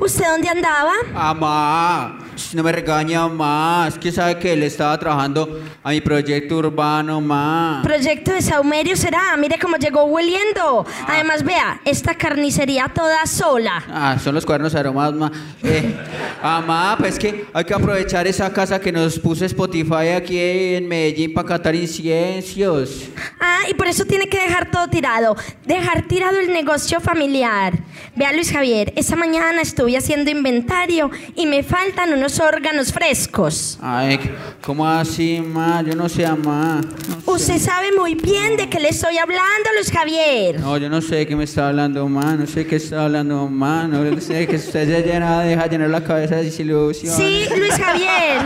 [0.00, 0.94] ¿usted dónde andaba?
[1.14, 2.18] Amá,
[2.54, 3.98] no me regaña más.
[3.98, 7.80] que sabe que él estaba trabajando a mi proyecto urbano, ma.
[7.82, 9.36] Proyecto de Saumerio será.
[9.36, 10.86] Mire cómo llegó hueliendo.
[11.06, 13.84] Además, vea, esta carnicería toda sola.
[13.88, 15.30] Ah, son los cuadernos aromados, ma.
[15.62, 15.94] Eh,
[16.42, 21.34] amá, pues que hay que aprovechar esa casa que nos puso Spotify aquí en Medellín
[21.34, 23.08] para catar inciensos.
[23.40, 25.36] Ah, y por eso tiene que dejar todo tirado.
[25.66, 27.74] Dejar tirado el negocio familiar.
[28.16, 33.78] Vea, Luis Javier, esta mañana estuve haciendo inventario y me faltan unos órganos frescos.
[33.82, 34.20] Ay,
[34.62, 35.82] ¿cómo así, ma?
[35.82, 36.80] Yo no sé, ma.
[37.26, 40.60] Usted sabe muy bien de qué le estoy hablando, Luis Javier.
[40.60, 42.34] No, yo no sé de qué me está hablando, ma.
[42.36, 43.88] No sé qué está hablando, ma.
[43.88, 47.16] No sé que usted se llena, deja llenar la cabeza de desilusión.
[47.16, 48.42] Sí, Luis Javier.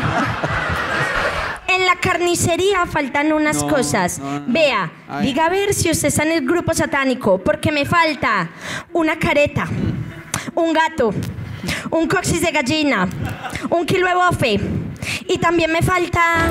[1.66, 4.18] En la carnicería faltan unas No, cosas.
[4.20, 4.44] no, no.
[4.52, 5.26] Vea, Ay.
[5.26, 8.50] diga a ver si usted está en el grupo satánico, porque me falta
[8.92, 9.66] una careta,
[10.54, 11.12] un gato,
[11.90, 13.08] un coxis de gallina,
[13.70, 14.60] un kilo de bofe.
[15.28, 16.50] Y también me falta.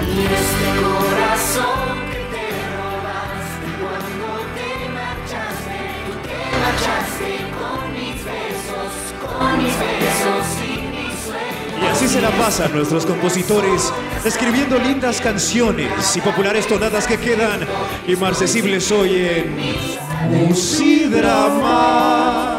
[11.82, 17.68] Y así se la pasan nuestros compositores, escribiendo lindas canciones y populares tonadas que quedan
[18.08, 22.53] inmarcesibles hoy en Musidrama.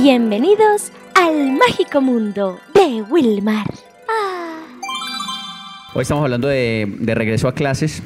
[0.00, 3.66] Bienvenidos al mágico mundo de Wilmar.
[5.92, 8.00] Hoy estamos hablando de, de regreso a clases.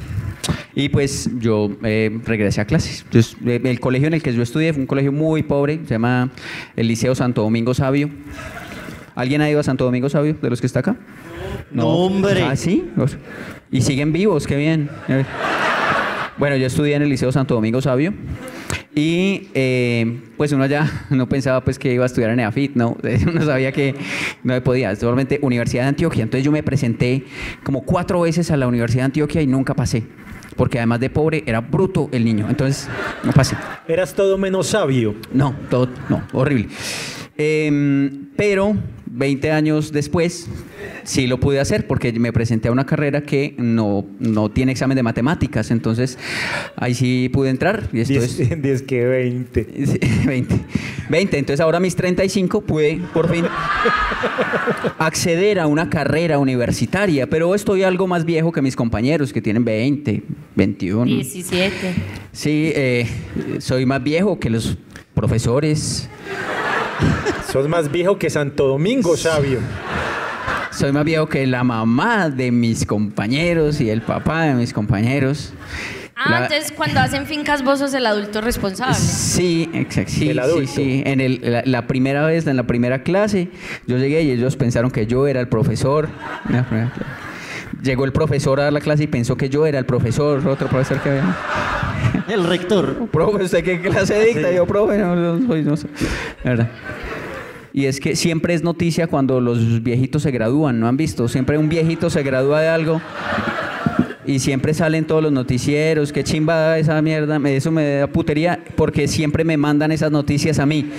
[0.74, 3.02] Y pues yo eh, regresé a clases.
[3.02, 5.90] Entonces, eh, el colegio en el que yo estudié fue un colegio muy pobre, se
[5.90, 6.30] llama
[6.76, 8.08] el Liceo Santo Domingo Sabio.
[9.14, 10.96] ¿Alguien ha ido a Santo Domingo Sabio de los que está acá?
[11.70, 12.42] No, hombre.
[12.42, 12.90] ¿Ah, sí?
[13.70, 14.88] Y siguen vivos, qué bien.
[15.08, 15.26] Eh.
[16.38, 18.14] Bueno, yo estudié en el Liceo Santo Domingo Sabio.
[18.94, 22.96] Y eh, pues uno ya no pensaba pues que iba a estudiar en EAFIT, ¿no?
[23.26, 23.94] Uno sabía que
[24.44, 26.22] no podía, solamente Universidad de Antioquia.
[26.22, 27.24] Entonces yo me presenté
[27.62, 30.02] como cuatro veces a la Universidad de Antioquia y nunca pasé.
[30.56, 32.46] Porque además de pobre, era bruto el niño.
[32.50, 32.86] Entonces,
[33.24, 33.56] no pasé.
[33.88, 35.14] Eras todo menos sabio.
[35.32, 36.68] No, todo, no, horrible.
[37.38, 38.76] Em, pero
[39.14, 40.46] 20 años después,
[41.04, 44.96] sí lo pude hacer porque me presenté a una carrera que no, no tiene examen
[44.96, 45.70] de matemáticas.
[45.70, 46.18] Entonces,
[46.76, 47.88] ahí sí pude entrar.
[47.92, 49.86] Y esto es 10, 10 que 20.
[49.86, 50.60] Sí, 20.
[51.10, 51.38] 20.
[51.38, 53.44] Entonces ahora a mis 35 pude por fin
[54.98, 59.64] acceder a una carrera universitaria, pero estoy algo más viejo que mis compañeros que tienen
[59.64, 60.22] 20,
[60.56, 61.04] 21.
[61.04, 61.72] 17.
[62.32, 63.06] Sí, eh,
[63.58, 64.78] soy más viejo que los
[65.14, 66.08] profesores.
[67.50, 69.58] Sos más viejo que Santo Domingo, sabio.
[70.70, 75.52] Soy más viejo que la mamá de mis compañeros y el papá de mis compañeros.
[76.16, 78.94] Ah, La- entonces cuando hacen fincas vos sos el adulto responsable.
[78.94, 80.12] Sí, exacto.
[80.12, 80.72] Sí, El sí, adulto.
[80.72, 81.02] sí.
[81.04, 83.48] En el- la, la primera vez, en la primera clase,
[83.86, 86.08] yo llegué y ellos pensaron que yo era el profesor.
[87.82, 90.68] Llegó el profesor a dar la clase y pensó que yo era el profesor, otro
[90.68, 91.36] profesor que había.
[92.28, 93.08] El rector.
[93.10, 94.52] Profe, ¿usted qué clase dicta?
[94.52, 95.74] Yo, profe, no, no soy, no.
[96.44, 96.70] La verdad.
[97.72, 101.26] Y es que siempre es noticia cuando los viejitos se gradúan, ¿no han visto?
[101.26, 103.00] Siempre un viejito se gradúa de algo
[104.26, 109.08] y siempre salen todos los noticieros, qué chimba esa mierda, eso me da putería porque
[109.08, 110.90] siempre me mandan esas noticias a mí.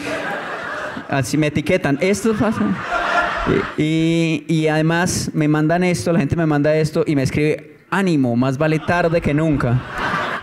[1.10, 2.66] Así me etiquetan, esto pasa.
[3.78, 8.36] Y, y- además me mandan esto, la gente me manda esto y me escribe, ánimo,
[8.36, 9.82] más vale tarde que nunca.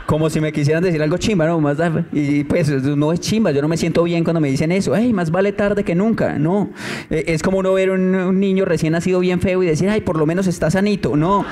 [0.07, 1.61] Como si me quisieran decir algo chimba, ¿no?
[1.61, 1.79] Más
[2.13, 4.95] y pues no es chimba, yo no me siento bien cuando me dicen eso.
[4.97, 6.37] Hey, más vale tarde que nunca.
[6.37, 6.71] No.
[7.11, 10.01] Eh, Es como uno ver un, un niño recién nacido bien feo y decir, ay,
[10.01, 11.17] por lo menos está sanito.
[11.17, 11.45] No,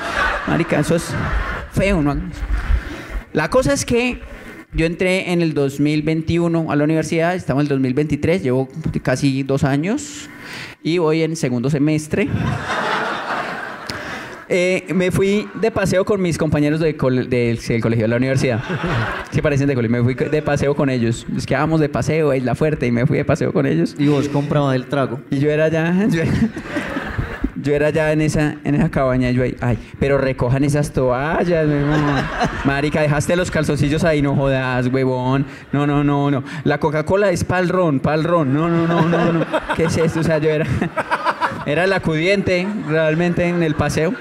[0.49, 1.09] marica, eso es
[1.73, 2.17] feo, ¿no?
[3.33, 4.21] La cosa es que
[4.75, 8.69] yo entré en el 2021 a la universidad, estamos en el 2023, llevo
[9.03, 10.29] casi dos años
[10.83, 12.29] y voy en segundo semestre.
[14.51, 18.63] Eh, me fui de paseo con mis compañeros de del, del colegio de la universidad.
[19.31, 20.03] Sí, parecen de colegio.
[20.03, 21.27] Me fui de paseo con ellos.
[21.37, 23.95] Es que vamos de paseo Isla Fuerte y me fui de paseo con ellos.
[23.99, 25.21] Y vos comprabas el trago.
[25.31, 26.09] Y yo era ya.
[26.11, 26.23] Yo,
[27.63, 29.31] yo era ya en esa, en esa cabaña.
[29.31, 32.31] Yo ahí, ay, pero recojan esas toallas, mi mamá.
[32.65, 35.47] Marica, dejaste los calzoncillos ahí, no jodas, huevón.
[35.73, 36.45] No, no, no, no.
[36.65, 38.53] La Coca-Cola es pa'l ron, pa'l ron.
[38.53, 39.47] No, no, no, no, no.
[39.77, 40.21] ¿Qué es esto?
[40.21, 40.67] O sea, yo era.
[41.67, 44.15] Era el acudiente realmente en el paseo.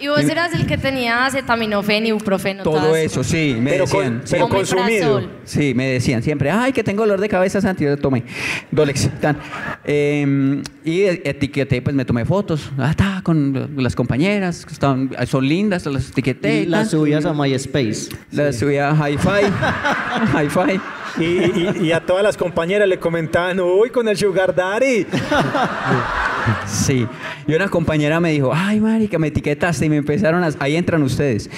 [0.00, 2.62] Y vos Y- eras el que tenía acetaminofén, ibuprofeno.
[2.62, 4.22] Todo eso, sí, me Pero con- decían.
[4.30, 5.28] pero consumido.
[5.44, 8.24] Sí, me decían siempre, ay, que tengo dolor de cabeza, Santi, yo tomé
[8.70, 9.10] Dolex.
[9.20, 9.36] tan.
[9.84, 15.46] Eh, y etiqueté, pues me tomé fotos, ah, ta, con las compañeras, que estaban, son
[15.46, 16.62] lindas, las etiqueté.
[16.62, 18.08] Y las subías a MySpace.
[18.32, 19.46] Las subí a Hi-Fi.
[20.34, 20.80] Hi-Fi.
[21.18, 25.06] Y, y- y a todas las compañeras le comentaban, uy, con el Sugar Daddy.
[26.66, 27.06] Sí.
[27.46, 30.50] Y una compañera me dijo, ay, marica, me etiquetaste y me empezaron a...
[30.58, 31.50] Ahí entran ustedes.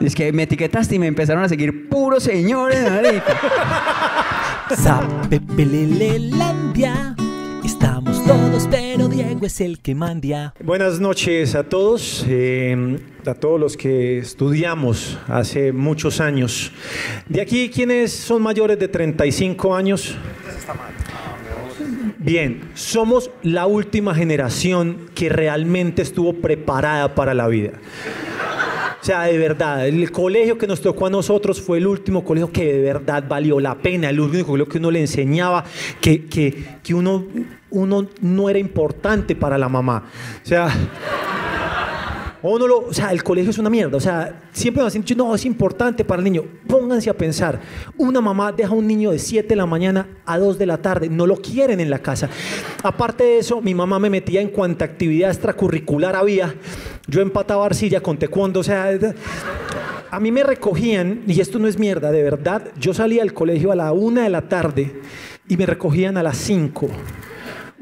[0.00, 3.34] Es que me etiquetaste y me empezaron a seguir puros señores, marica.
[9.40, 10.52] Es el que mandia.
[10.62, 16.72] Buenas noches a todos, eh, a todos los que estudiamos hace muchos años.
[17.28, 20.16] De aquí, ¿quiénes son mayores de 35 años?
[22.18, 27.72] Bien, somos la última generación que realmente estuvo preparada para la vida.
[29.08, 32.52] O sea, de verdad, el colegio que nos tocó a nosotros fue el último colegio
[32.52, 35.64] que de verdad valió la pena, el único colegio que uno le enseñaba
[35.98, 37.24] que, que, que uno,
[37.70, 40.04] uno no era importante para la mamá.
[40.44, 40.68] O sea,
[42.42, 43.96] uno lo, o sea, el colegio es una mierda.
[43.96, 46.44] O sea, siempre nos han no, es importante para el niño.
[46.66, 47.60] Pónganse a pensar.
[47.96, 50.76] Una mamá deja a un niño de 7 de la mañana a 2 de la
[50.78, 51.08] tarde.
[51.08, 52.28] No lo quieren en la casa.
[52.82, 56.54] Aparte de eso, mi mamá me metía en cuanta actividad extracurricular había.
[57.08, 58.60] Yo empataba arcilla con taekwondo.
[58.60, 58.90] O sea,
[60.10, 62.68] a mí me recogían, y esto no es mierda, de verdad.
[62.78, 65.00] Yo salía del colegio a la 1 de la tarde
[65.48, 66.88] y me recogían a las 5.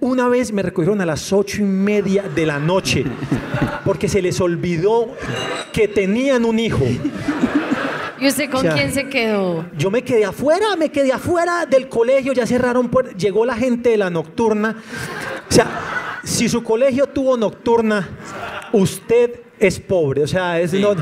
[0.01, 3.05] Una vez me recogieron a las ocho y media de la noche
[3.85, 5.09] porque se les olvidó
[5.73, 6.85] que tenían un hijo.
[8.19, 9.67] ¿Y usted con O sea, quién se quedó?
[9.77, 13.91] Yo me quedé afuera, me quedé afuera del colegio, ya cerraron puertas, llegó la gente
[13.91, 14.77] de la nocturna.
[15.49, 18.09] O sea, si su colegio tuvo nocturna,
[18.73, 20.95] usted es pobre, o sea, es no.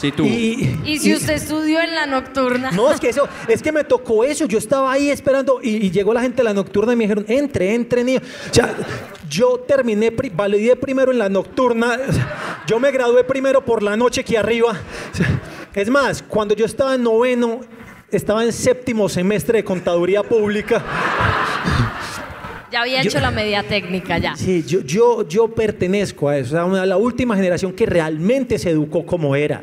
[0.00, 0.24] Sí, tú.
[0.24, 2.72] Y, ¿Y si usted estudió en la nocturna?
[2.72, 4.46] no, es que eso, es que me tocó eso.
[4.46, 7.24] Yo estaba ahí esperando y, y llegó la gente de la nocturna y me dijeron,
[7.28, 8.20] entre, entre, niño.
[8.50, 8.74] O sea,
[9.28, 11.98] yo terminé, validé primero en la nocturna.
[12.08, 14.70] o sea, yo me gradué primero por la noche que arriba.
[14.70, 15.40] O sea,
[15.74, 17.60] es más, cuando yo estaba en noveno,
[18.10, 20.82] estaba en séptimo semestre de contaduría pública.
[22.72, 24.34] Ya había Yo- hecho la media técnica ya.
[24.36, 29.04] Sí, yo, yo, yo pertenezco a eso, una- la última generación que realmente se educó
[29.04, 29.62] como era.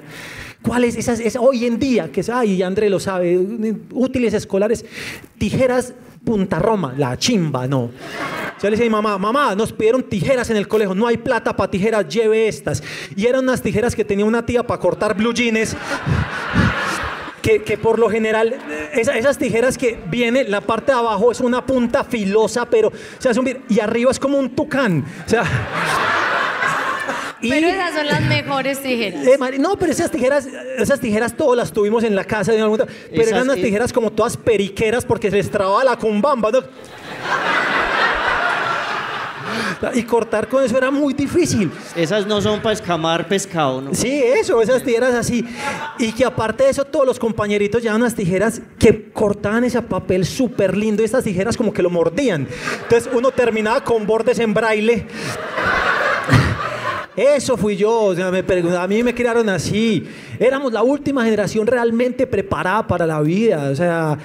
[0.62, 3.39] ¿Cuáles esas, esas hoy en día que es, ay, André lo sabe,
[3.93, 4.86] útiles escolares,
[5.38, 5.93] tijeras
[6.24, 7.89] punta Roma, la chimba, no.
[8.62, 11.15] Yo le decía a mi mamá, mamá, nos pidieron tijeras en el colegio, no hay
[11.15, 12.84] plata para tijeras, lleve estas.
[13.15, 15.78] Y eran unas tijeras que tenía una tía para cortar blue jeans.
[17.41, 18.56] Que, que por lo general,
[18.93, 23.30] esa- esas tijeras que viene, la parte de abajo es una punta filosa, pero se
[23.30, 25.06] hace un vir- y arriba es como un tucán.
[25.25, 25.43] O sea,
[27.41, 29.25] Pero esas son las mejores tijeras.
[29.25, 30.45] eh, no, pero esas tijeras,
[30.78, 34.12] esas tijeras todas las tuvimos en la casa de pero Esas, eran unas tijeras como
[34.12, 36.60] todas periqueras porque se les trababa la cumbamba, ¿no?
[39.93, 41.72] Y cortar con eso era muy difícil.
[41.95, 43.93] Esas no son para escamar pescado, ¿no?
[43.93, 45.45] Sí, eso, esas tijeras así.
[45.98, 50.26] Y que aparte de eso, todos los compañeritos llevaban unas tijeras que cortaban ese papel
[50.26, 51.02] súper lindo.
[51.02, 52.48] y Estas tijeras como que lo mordían.
[52.84, 55.06] Entonces uno terminaba con bordes en braille.
[57.15, 58.45] Eso fui yo, o sea, me
[58.78, 60.08] a mí me criaron así.
[60.39, 63.69] Éramos la última generación realmente preparada para la vida.
[63.69, 64.17] O sea,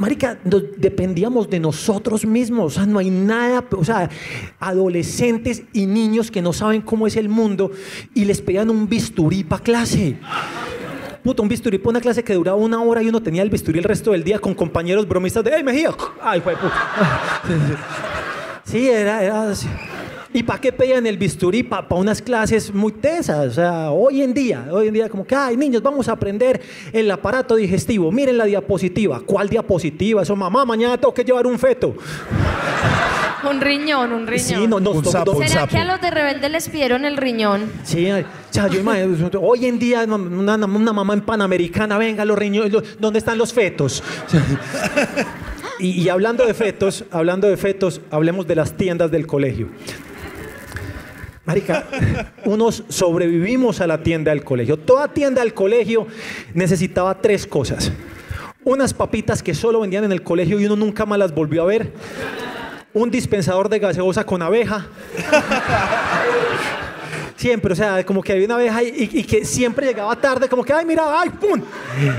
[0.00, 0.38] marica,
[0.78, 2.64] dependíamos de nosotros mismos.
[2.64, 4.08] O sea, no hay nada, o sea,
[4.58, 7.70] adolescentes y niños que no saben cómo es el mundo
[8.14, 10.16] y les pegan un bisturí para clase.
[11.22, 13.78] Puta, un bisturí para una clase que duraba una hora y uno tenía el bisturí
[13.78, 15.90] el resto del día con compañeros bromistas de ¡Ey, Mejía!
[16.22, 16.56] ¡Ay, fue
[18.64, 19.68] Sí, era, era así.
[20.32, 21.64] ¿Y para qué pedían el bisturí?
[21.64, 23.48] Para unas clases muy tesas.
[23.48, 26.60] O sea, hoy en día, hoy en día como que, ay, niños, vamos a aprender
[26.92, 28.12] el aparato digestivo.
[28.12, 29.20] Miren la diapositiva.
[29.26, 30.22] ¿Cuál diapositiva?
[30.22, 31.94] Eso, mamá, mañana tengo que llevar un feto.
[33.50, 34.38] Un riñón, un riñón.
[34.46, 35.70] Sí, no, no, Un sapo, un ¿Será sapo.
[35.72, 37.72] que a los de rebelde les pidieron el riñón?
[37.84, 42.38] Sí, o sea, yo imagino, hoy en día una, una mamá en Panamericana, venga, los
[42.38, 44.02] riñones, los- ¿dónde están los fetos?
[45.78, 49.68] Y, y hablando de fetos, hablando de fetos, hablemos de las tiendas del colegio.
[51.50, 51.84] Marica,
[52.44, 54.76] unos sobrevivimos a la tienda del colegio.
[54.76, 56.06] Toda tienda del colegio
[56.54, 57.90] necesitaba tres cosas.
[58.62, 61.66] Unas papitas que solo vendían en el colegio y uno nunca más las volvió a
[61.66, 61.90] ver.
[62.94, 64.86] Un dispensador de gaseosa con abeja.
[67.34, 70.62] Siempre, o sea, como que había una abeja y, y- que siempre llegaba tarde, como
[70.62, 71.60] que, ay, mira, ay, pum.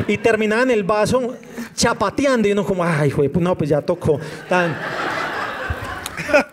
[0.09, 1.35] Y terminaba en el vaso
[1.73, 4.19] chapateando y uno como, ay, güey, pues no, pues ya tocó.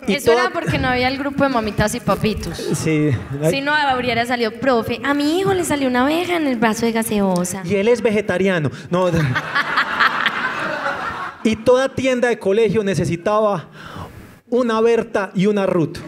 [0.06, 2.56] Eso era porque no había el grupo de mamitas y papitos.
[2.74, 3.10] Sí.
[3.50, 6.86] Si no, habría salido, profe, a mi hijo le salió una abeja en el vaso
[6.86, 7.62] de gaseosa.
[7.64, 8.70] Y él es vegetariano.
[8.90, 9.10] No.
[11.44, 13.68] y toda tienda de colegio necesitaba
[14.50, 15.98] una Berta y una Ruth.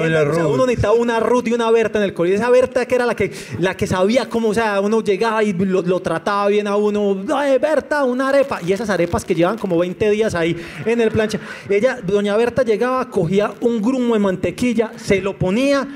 [0.00, 2.36] O sea, uno necesitaba una Ruth y una Berta en el colegio.
[2.36, 5.52] Esa Berta que era la que, la que sabía cómo, o sea, uno llegaba y
[5.52, 7.24] lo, lo trataba bien a uno.
[7.34, 8.60] Ay, Berta, una arepa.
[8.66, 11.40] Y esas arepas que llevan como 20 días ahí en el plancha.
[11.68, 15.86] Ella, doña Berta llegaba, cogía un grumo de mantequilla, se lo ponía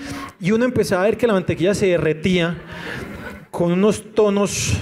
[0.40, 2.58] y uno empezaba a ver que la mantequilla se derretía
[3.50, 4.72] con unos tonos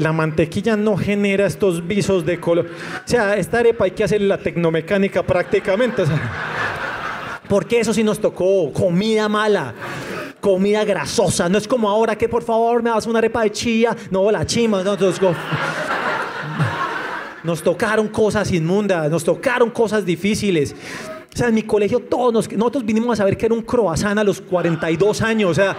[0.00, 2.66] La mantequilla no genera estos visos de color.
[2.66, 6.04] O sea, esta arepa hay que hacerle la tecnomecánica prácticamente.
[7.48, 9.74] porque eso sí nos tocó comida mala.
[10.40, 13.94] Comida grasosa, no es como ahora que por favor me das una arepa de chía,
[14.10, 14.96] no la chima, no,
[17.42, 20.74] nos tocaron cosas inmundas, nos tocaron cosas difíciles.
[21.32, 24.18] O sea, en mi colegio todos nos- nosotros vinimos a saber que era un croissant
[24.18, 25.76] a los 42 años, o sea,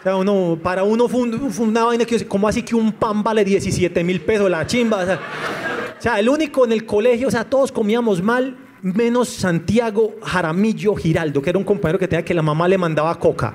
[0.00, 2.92] o sea, uno, para uno fue, un- fue una vaina que, como así que un
[2.92, 5.02] pan vale 17 mil pesos, la chimba.
[5.02, 10.94] O sea, el único en el colegio, o sea, todos comíamos mal, menos Santiago Jaramillo
[10.94, 13.54] Giraldo, que era un compañero que tenía que la mamá le mandaba coca.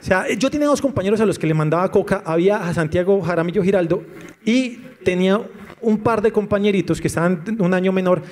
[0.00, 2.22] O sea, yo tenía dos compañeros a los que le mandaba coca.
[2.24, 4.02] Había a Santiago Jaramillo Giraldo
[4.44, 5.40] y tenía
[5.82, 8.22] un par de compañeritos que estaban un año menor,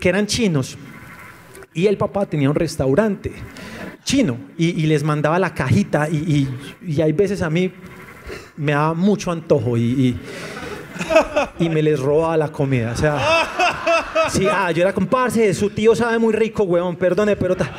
[0.00, 0.78] que eran chinos.
[1.74, 3.32] Y el papá tenía un restaurante
[4.04, 7.72] chino y, y les mandaba la cajita y, y- y hay veces a mí
[8.56, 10.16] me daba mucho antojo y,
[11.58, 12.92] me les robaba la comida.
[12.92, 13.18] O sea,
[14.30, 17.56] sí, ah, yo era comparse, su tío sabe muy rico, huevón, perdone, pero...
[17.56, 17.70] ta-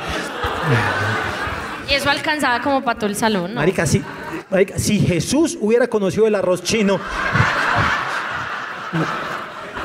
[1.88, 3.60] Y eso alcanzaba como para todo el salón, ¿no?
[3.60, 4.02] Marica, si,
[4.50, 6.94] marica, si Jesús hubiera conocido el arroz chino,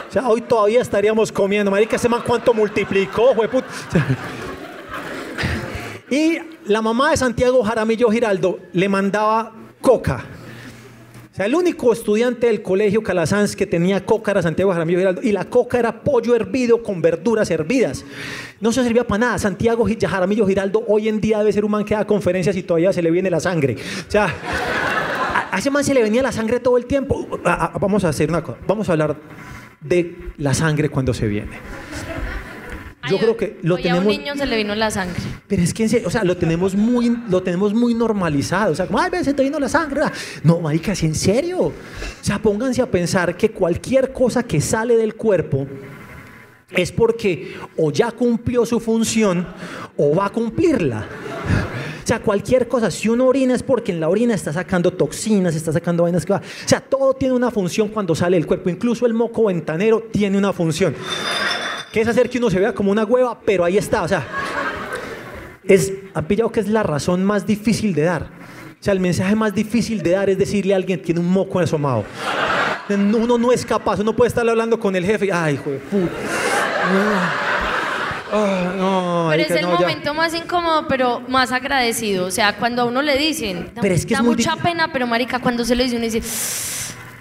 [0.08, 1.70] o sea, hoy todavía estaríamos comiendo.
[1.72, 3.64] Marica, ese man cuánto multiplicó, hueput.
[6.10, 10.26] Y la mamá de Santiago Jaramillo Giraldo le mandaba coca.
[11.32, 15.22] O sea, el único estudiante del colegio Calasanz que tenía coca era Santiago Jaramillo Giraldo.
[15.22, 18.04] Y la coca era pollo hervido con verduras hervidas.
[18.60, 19.38] No se servía para nada.
[19.38, 22.92] Santiago Jaramillo Giraldo hoy en día debe ser un man que da conferencias y todavía
[22.92, 23.76] se le viene la sangre.
[24.08, 24.34] O sea,
[25.52, 27.28] a, ese man se le venía la sangre todo el tiempo.
[27.80, 28.58] Vamos a hacer una cosa.
[28.68, 29.16] Vamos a hablar
[29.82, 31.52] de la sangre cuando se viene.
[33.10, 34.06] Yo creo que lo Hoy a tenemos...
[34.06, 35.20] un niño se le vino la sangre.
[35.48, 38.72] Pero es que, o sea, lo tenemos muy, lo tenemos muy normalizado.
[38.74, 40.02] O sea, como, ay, ven, se te vino la sangre.
[40.04, 40.12] ah".
[40.44, 41.60] No, marica, ¿es en serio?
[41.60, 41.74] O
[42.22, 45.68] sea, pónganse a pensar que cualquier cosa que sale del cuerpo
[46.72, 49.48] es porque o ya cumplió su función
[49.98, 51.08] o va a cumplirla.
[52.04, 55.54] O sea, cualquier cosa, si uno orina es porque en la orina está sacando toxinas,
[55.54, 56.40] está sacando vainas que va.
[56.40, 58.70] O sea, todo tiene una función cuando sale del cuerpo.
[58.70, 60.96] Incluso el moco ventanero tiene una función.
[61.92, 64.04] Que es hacer que uno se vea como una hueva, pero ahí está.
[64.04, 64.26] O sea,
[65.64, 68.24] es, han pillado que es la razón más difícil de dar.
[68.80, 71.30] O sea, el mensaje más difícil de dar es decirle a alguien que tiene un
[71.32, 72.06] moco asomado.
[72.90, 75.78] Uno no es capaz, uno puede estar hablando con el jefe y, ay, hijo de
[75.78, 76.14] puta.
[78.32, 79.80] Ah, no, Pero es el no, ya.
[79.80, 82.26] momento más incómodo, pero más agradecido.
[82.28, 84.56] O sea, cuando a uno le dicen, da, Pero es que da es muy mucha
[84.56, 86.22] pena, pero marica, cuando se lo dice uno dice,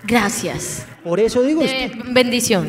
[0.04, 0.86] gracias.
[1.02, 2.68] Por eso digo, es Eh, bendición.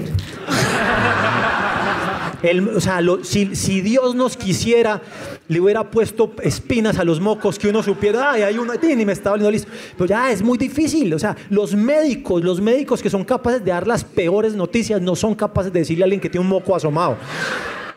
[2.42, 5.02] El- o sea, si, Dios nos quisiera,
[5.48, 9.12] le hubiera puesto espinas a los mocos que uno supiera, ay, hay uno, y me
[9.14, 9.70] está doliendo listo.
[9.98, 11.14] Pero ya es muy difícil.
[11.14, 15.16] O sea, los médicos, los médicos que son capaces de dar las peores noticias, no
[15.16, 17.18] son capaces de decirle a alguien que tiene un moco asomado.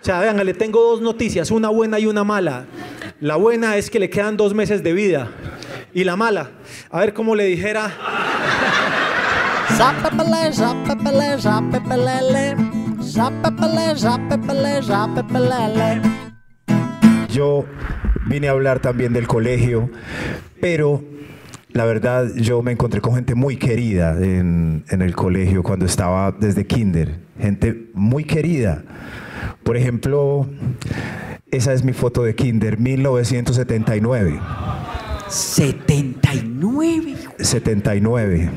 [0.01, 2.67] O sea, vean, le tengo dos noticias, una buena y una mala.
[3.21, 5.31] La buena es que le quedan dos meses de vida.
[5.95, 6.51] Y la mala,
[6.91, 7.93] a ver cómo le dijera.
[17.29, 17.67] Yo
[18.27, 19.91] vine a hablar también del colegio,
[20.61, 21.05] pero
[21.73, 26.33] la verdad yo me encontré con gente muy querida en, en el colegio cuando estaba
[26.33, 28.83] desde kinder, gente muy querida.
[29.63, 30.47] Por ejemplo,
[31.51, 34.41] esa es mi foto de kinder, 1979.
[35.29, 37.17] 79.
[37.39, 38.51] 79.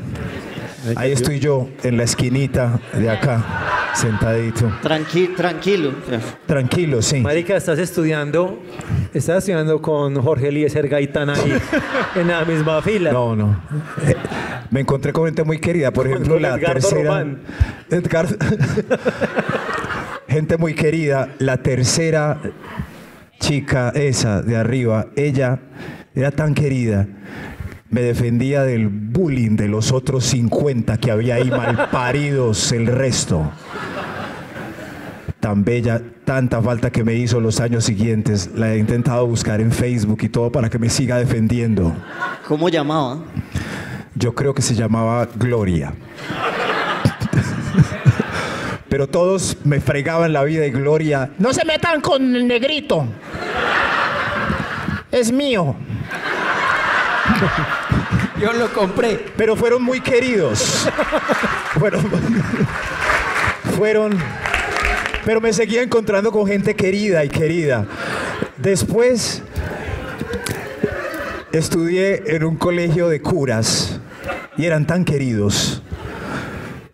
[0.94, 4.70] Ahí estoy yo en la esquinita de acá, sentadito.
[4.82, 5.92] Tranqui- tranquilo.
[6.46, 7.20] Tranquilo, sí.
[7.20, 8.62] Marica, estás estudiando,
[9.12, 11.56] estás estudiando con Jorge Eliezer Gaitán ahí
[12.14, 13.10] en la misma fila.
[13.12, 13.60] No, no.
[14.06, 14.14] Eh,
[14.70, 17.02] Me encontré con gente muy querida, por ejemplo, Con la Edgardo tercera.
[17.08, 17.38] Román.
[17.90, 18.36] Edgar-
[20.28, 22.38] gente muy querida, la tercera
[23.38, 25.58] chica esa de arriba, ella
[26.14, 27.06] era tan querida,
[27.90, 33.50] me defendía del bullying de los otros 50 que había ahí malparidos el resto.
[35.40, 38.50] Tan bella, tanta falta que me hizo los años siguientes.
[38.54, 41.94] La he intentado buscar en Facebook y todo para que me siga defendiendo.
[42.48, 43.20] ¿Cómo llamaba?
[44.14, 45.94] Yo creo que se llamaba Gloria.
[48.88, 51.30] Pero todos me fregaban la vida y Gloria.
[51.38, 53.06] No se metan con el negrito.
[55.12, 55.76] Es mío.
[58.40, 59.24] Yo lo compré.
[59.36, 60.88] Pero fueron muy queridos.
[61.78, 62.04] fueron.
[63.76, 64.18] fueron.
[65.24, 67.86] Pero me seguía encontrando con gente querida y querida.
[68.56, 69.42] Después
[71.52, 73.98] estudié en un colegio de curas
[74.56, 75.82] y eran tan queridos.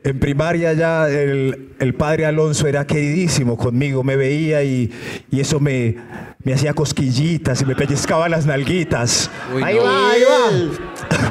[0.04, 4.90] En primaria ya el, el padre Alonso era queridísimo conmigo, me veía y,
[5.30, 5.96] y eso me,
[6.42, 9.30] me hacía cosquillitas y me pellizcaba las nalguitas.
[9.62, 11.21] ahí va, ahí va.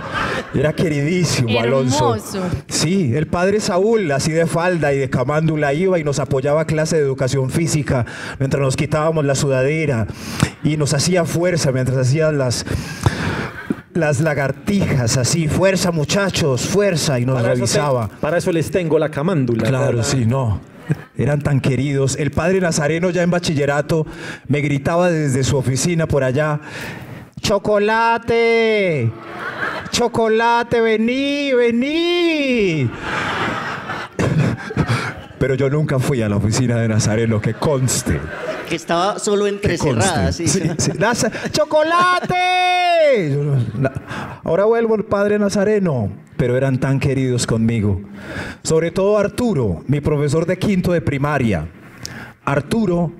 [0.54, 2.16] Era queridísimo Alonso.
[2.16, 2.42] Hermoso.
[2.68, 6.66] Sí, el padre Saúl, así de falda y de camándula, iba y nos apoyaba a
[6.66, 8.06] clase de educación física
[8.40, 10.08] mientras nos quitábamos la sudadera
[10.64, 12.66] y nos hacía fuerza mientras hacían las,
[13.94, 18.08] las lagartijas, así, fuerza muchachos, fuerza, y nos Para eso, revisaba.
[18.10, 19.64] te- para eso les tengo la camándula.
[19.68, 20.04] Claro, ¿verdad?
[20.04, 20.60] sí, no.
[21.18, 22.18] Eran tan queridos.
[22.20, 24.06] El padre Nazareno ya en bachillerato
[24.48, 26.60] me gritaba desde su oficina por allá,
[27.40, 29.12] chocolate,
[29.92, 32.90] chocolate, vení, vení.
[35.40, 38.20] Pero yo nunca fui a la oficina de Nazareno, que conste.
[38.70, 40.48] Que estaba solo entrecerrada, sí.
[40.48, 40.92] Sí, sí.
[41.00, 43.40] Naza- ¡Chocolate!
[44.44, 48.02] Ahora vuelvo el padre Nazareno, pero eran tan queridos conmigo.
[48.62, 51.68] Sobre todo Arturo, mi profesor de quinto de primaria.
[52.46, 53.12] Arturo,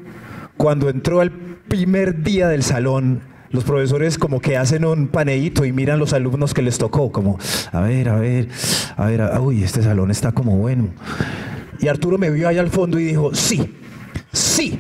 [0.58, 3.22] cuando entró el primer día del salón,
[3.52, 7.38] los profesores como que hacen un paneíto y miran los alumnos que les tocó, como,
[7.72, 8.48] a ver, a ver,
[8.98, 10.90] a ver, uy, este salón está como bueno.
[11.80, 13.76] Y Arturo me vio allá al fondo y dijo, sí,
[14.32, 14.80] sí,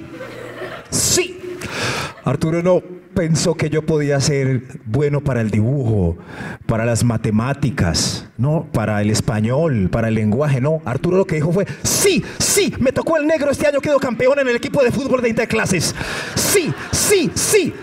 [0.89, 1.39] sí.
[2.23, 2.81] Arturo no
[3.13, 6.17] pensó que yo podía ser bueno para el dibujo,
[6.65, 10.81] para las matemáticas, no, para el español, para el lenguaje, no.
[10.85, 14.39] Arturo lo que dijo fue, sí, sí, me tocó el negro este año, quedó campeón
[14.39, 15.95] en el equipo de fútbol de interclases.
[16.35, 17.73] Sí, sí, sí.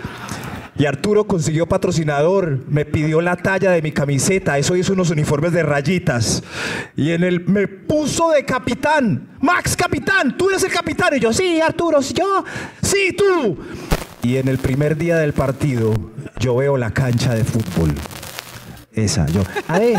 [0.79, 5.53] Y Arturo consiguió patrocinador, me pidió la talla de mi camiseta, eso hizo unos uniformes
[5.53, 6.45] de rayitas.
[6.97, 9.29] Y en el me puso de capitán.
[9.41, 11.16] Max, capitán, tú eres el capitán.
[11.16, 12.45] Y yo, sí, Arturo, sí, yo,
[12.81, 13.59] sí, tú.
[14.22, 15.95] Y en el primer día del partido,
[16.39, 17.93] yo veo la cancha de fútbol.
[18.93, 19.99] Esa, yo, a ver,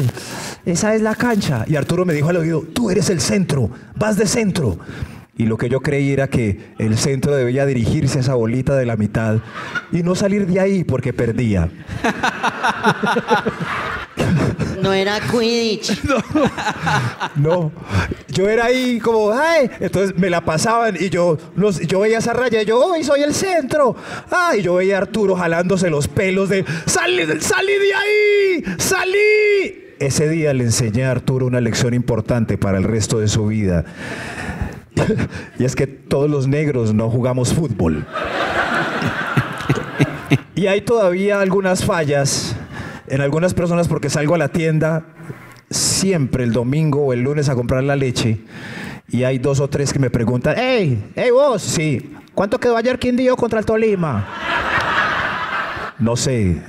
[0.65, 1.65] esa es la cancha.
[1.67, 4.79] Y Arturo me dijo al oído, tú eres el centro, vas de centro.
[5.39, 8.85] Y lo que yo creí era que el centro debía dirigirse a esa bolita de
[8.85, 9.37] la mitad
[9.91, 11.69] y no salir de ahí porque perdía.
[14.81, 16.01] No era Quidditch.
[17.35, 17.71] No,
[18.29, 22.33] yo era ahí como, ay, entonces me la pasaban y yo, los- yo veía esa
[22.33, 23.95] raya y yo, hoy soy el centro.
[24.31, 29.85] Ah, y yo veía a Arturo jalándose los pelos de, salí, salí de ahí, salí.
[29.99, 33.85] Ese día le enseñé a Arturo una lección importante para el resto de su vida.
[35.59, 38.05] Y es que todos los negros no jugamos fútbol.
[40.55, 42.55] y hay todavía algunas fallas
[43.07, 45.03] en algunas personas porque salgo a la tienda
[45.69, 48.39] siempre el domingo o el lunes a comprar la leche
[49.07, 52.99] y hay dos o tres que me preguntan, hey, hey vos, sí, ¿cuánto quedó ayer
[52.99, 54.27] Quindío contra el Tolima?
[55.97, 56.61] No sé,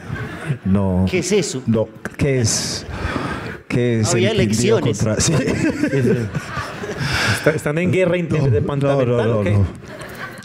[0.65, 1.05] no.
[1.09, 1.63] ¿Qué es eso?
[1.67, 2.87] No, ¿qué es?
[3.69, 4.99] ¿Qué es Había el elecciones.
[4.99, 5.35] contra- sí.
[7.41, 9.07] Está- Están en guerra interdepartamental.
[9.09, 9.51] No, no, ¿o qué?
[9.53, 9.67] no.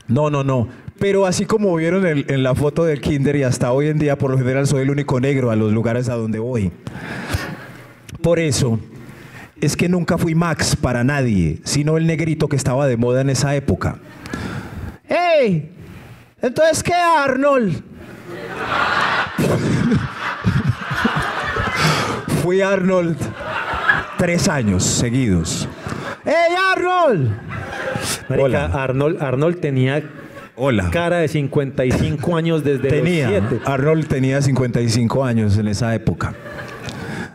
[0.07, 0.67] No, no, no.
[0.99, 4.17] Pero así como vieron en, en la foto del kinder y hasta hoy en día
[4.17, 6.71] por lo general soy el único negro a los lugares a donde voy.
[8.21, 8.79] Por eso
[9.59, 13.29] es que nunca fui Max para nadie, sino el negrito que estaba de moda en
[13.29, 13.97] esa época.
[15.09, 15.71] ¡Ey!
[16.41, 17.81] Entonces, ¿qué Arnold?
[22.41, 23.17] fui Arnold
[24.17, 25.67] tres años seguidos.
[26.25, 27.31] ¡Ey, Arnold!
[28.29, 30.03] Marica, Arnold, Arnold tenía
[30.55, 30.89] Hola.
[30.91, 33.61] cara de 55 años desde Tenía, los 7.
[33.65, 36.33] Arnold tenía 55 años en esa época.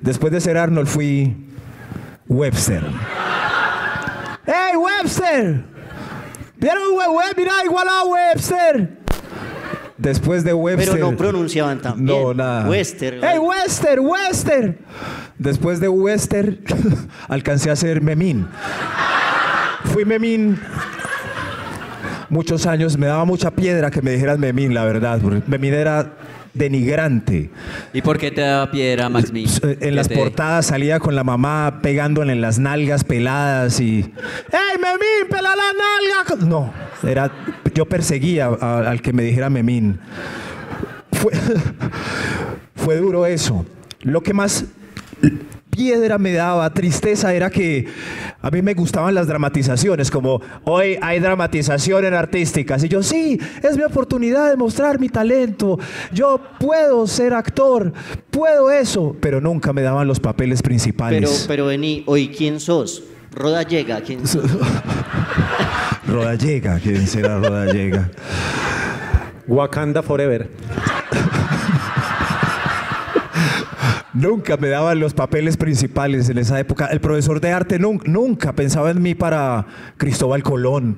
[0.00, 1.36] Después de ser Arnold fui
[2.28, 2.82] Webster.
[4.46, 5.62] ¡Hey, Webster!
[6.56, 7.34] ¿Vieron We- Web?
[7.36, 8.98] Mira, igual a Webster.
[9.96, 10.94] Después de Webster.
[10.94, 12.22] Pero no pronunciaban tan bien.
[12.22, 12.68] No, nada.
[12.68, 13.20] Wester.
[13.22, 14.00] ¡Hey, Wester!
[14.00, 14.78] ¡Wester!
[15.40, 16.58] Después de Wester,
[17.28, 18.46] alcancé a ser Memín.
[19.84, 20.58] Fui Memín
[22.28, 22.98] muchos años.
[22.98, 25.18] Me daba mucha piedra que me dijeran Memín, la verdad.
[25.46, 26.12] Memín era
[26.52, 27.50] denigrante.
[27.94, 29.48] ¿Y por qué te da piedra, Max Min?
[29.80, 34.00] En las ¿Qué te- portadas salía con la mamá pegándole en las nalgas peladas y...
[34.00, 36.46] ¡Ey, Memín, pela la nalga!
[36.46, 36.70] No,
[37.02, 37.32] era...
[37.74, 40.00] Yo perseguía a- al que me dijera Memín.
[41.12, 41.32] Fue,
[42.76, 43.64] fue duro eso.
[44.02, 44.64] Lo que más
[45.70, 47.86] piedra me daba, tristeza, era que
[48.42, 52.84] a mí me gustaban las dramatizaciones, como hoy hay dramatizaciones artísticas.
[52.84, 55.78] Y yo, sí, es mi oportunidad de mostrar mi talento.
[56.12, 57.92] Yo puedo ser actor,
[58.30, 61.44] puedo eso, pero nunca me daban los papeles Pero, principales.
[61.48, 63.04] pero vení, hoy ¿quién sos?
[63.32, 64.50] Roda llega, ¿quién sos?
[66.06, 68.10] Rodallega, ¿quién será Rodallega?
[69.46, 70.50] Wakanda Forever.
[74.12, 76.86] Nunca me daban los papeles principales en esa época.
[76.86, 79.64] El profesor de arte nun- nunca pensaba en mí para
[79.96, 80.96] Cristóbal Colón.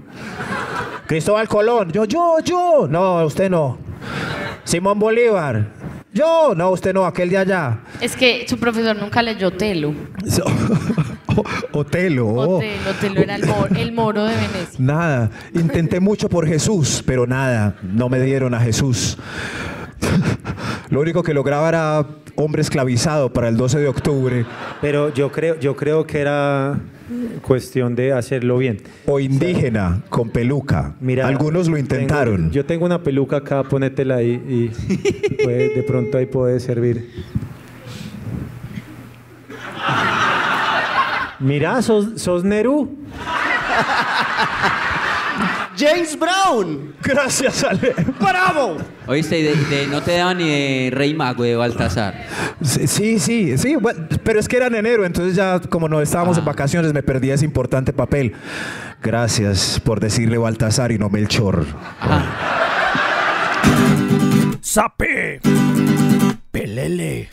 [1.07, 2.87] Cristóbal Colón, yo, yo, yo.
[2.89, 3.79] No, usted no.
[4.65, 5.69] Simón Bolívar.
[6.15, 7.81] Yo, no, usted no, aquel de allá.
[8.01, 9.95] Es que su profesor nunca leyó Telo.
[11.73, 12.27] Otelo.
[12.29, 12.57] oh.
[12.59, 14.77] Otelo, Otelo era el moro, el moro de Venecia.
[14.79, 15.31] Nada.
[15.55, 17.77] Intenté mucho por Jesús, pero nada.
[17.83, 19.17] No me dieron a Jesús.
[20.93, 24.45] Lo único que lograba era hombre esclavizado para el 12 de octubre.
[24.83, 26.79] Pero yo creo, yo creo que era
[27.41, 28.83] cuestión de hacerlo bien.
[29.07, 30.95] O indígena con peluca.
[31.01, 32.51] Mira, Algunos lo tengo- intentaron.
[32.51, 37.09] yo tengo una peluca acá, ponétela ahí y de pronto ahí puede servir.
[41.41, 42.99] Mira, sos, sos Nerú.
[45.77, 46.95] James Brown.
[47.03, 47.95] Gracias, Ale.
[48.21, 48.77] ¡Bravo!
[49.07, 52.15] Oíste, y de, de- no te daban ni de Rey Mago de Baltasar.
[52.63, 56.01] Sí, sí, sí, sí, bueno, pero es que era en enero, entonces ya como no
[56.01, 58.35] estábamos en vacaciones me perdí ese importante papel.
[59.03, 61.67] Gracias por decirle Baltasar y no Melchor.
[64.61, 65.41] Sape.
[66.51, 67.29] Pelele.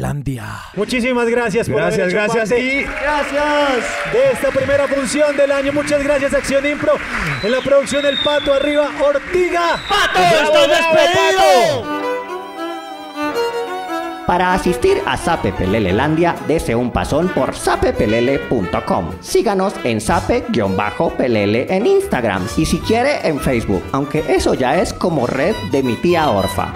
[0.00, 0.44] Landia.
[0.74, 4.12] Muchísimas gracias por Gracias, haber hecho gracias parte y Gracias.
[4.12, 5.72] de esta primera función del año.
[5.72, 6.94] Muchas gracias, Acción Impro.
[7.42, 9.78] En la producción El Pato arriba, Ortiga.
[9.88, 11.82] ¡Pato, estás despedido!
[11.82, 11.96] Pato.
[14.26, 19.12] Para asistir a Sape Pelelelandia, dese un pasón por sapepelele.com.
[19.20, 25.28] Síganos en sape-pelele en Instagram y si quiere en Facebook, aunque eso ya es como
[25.28, 26.72] red de mi tía Orfa.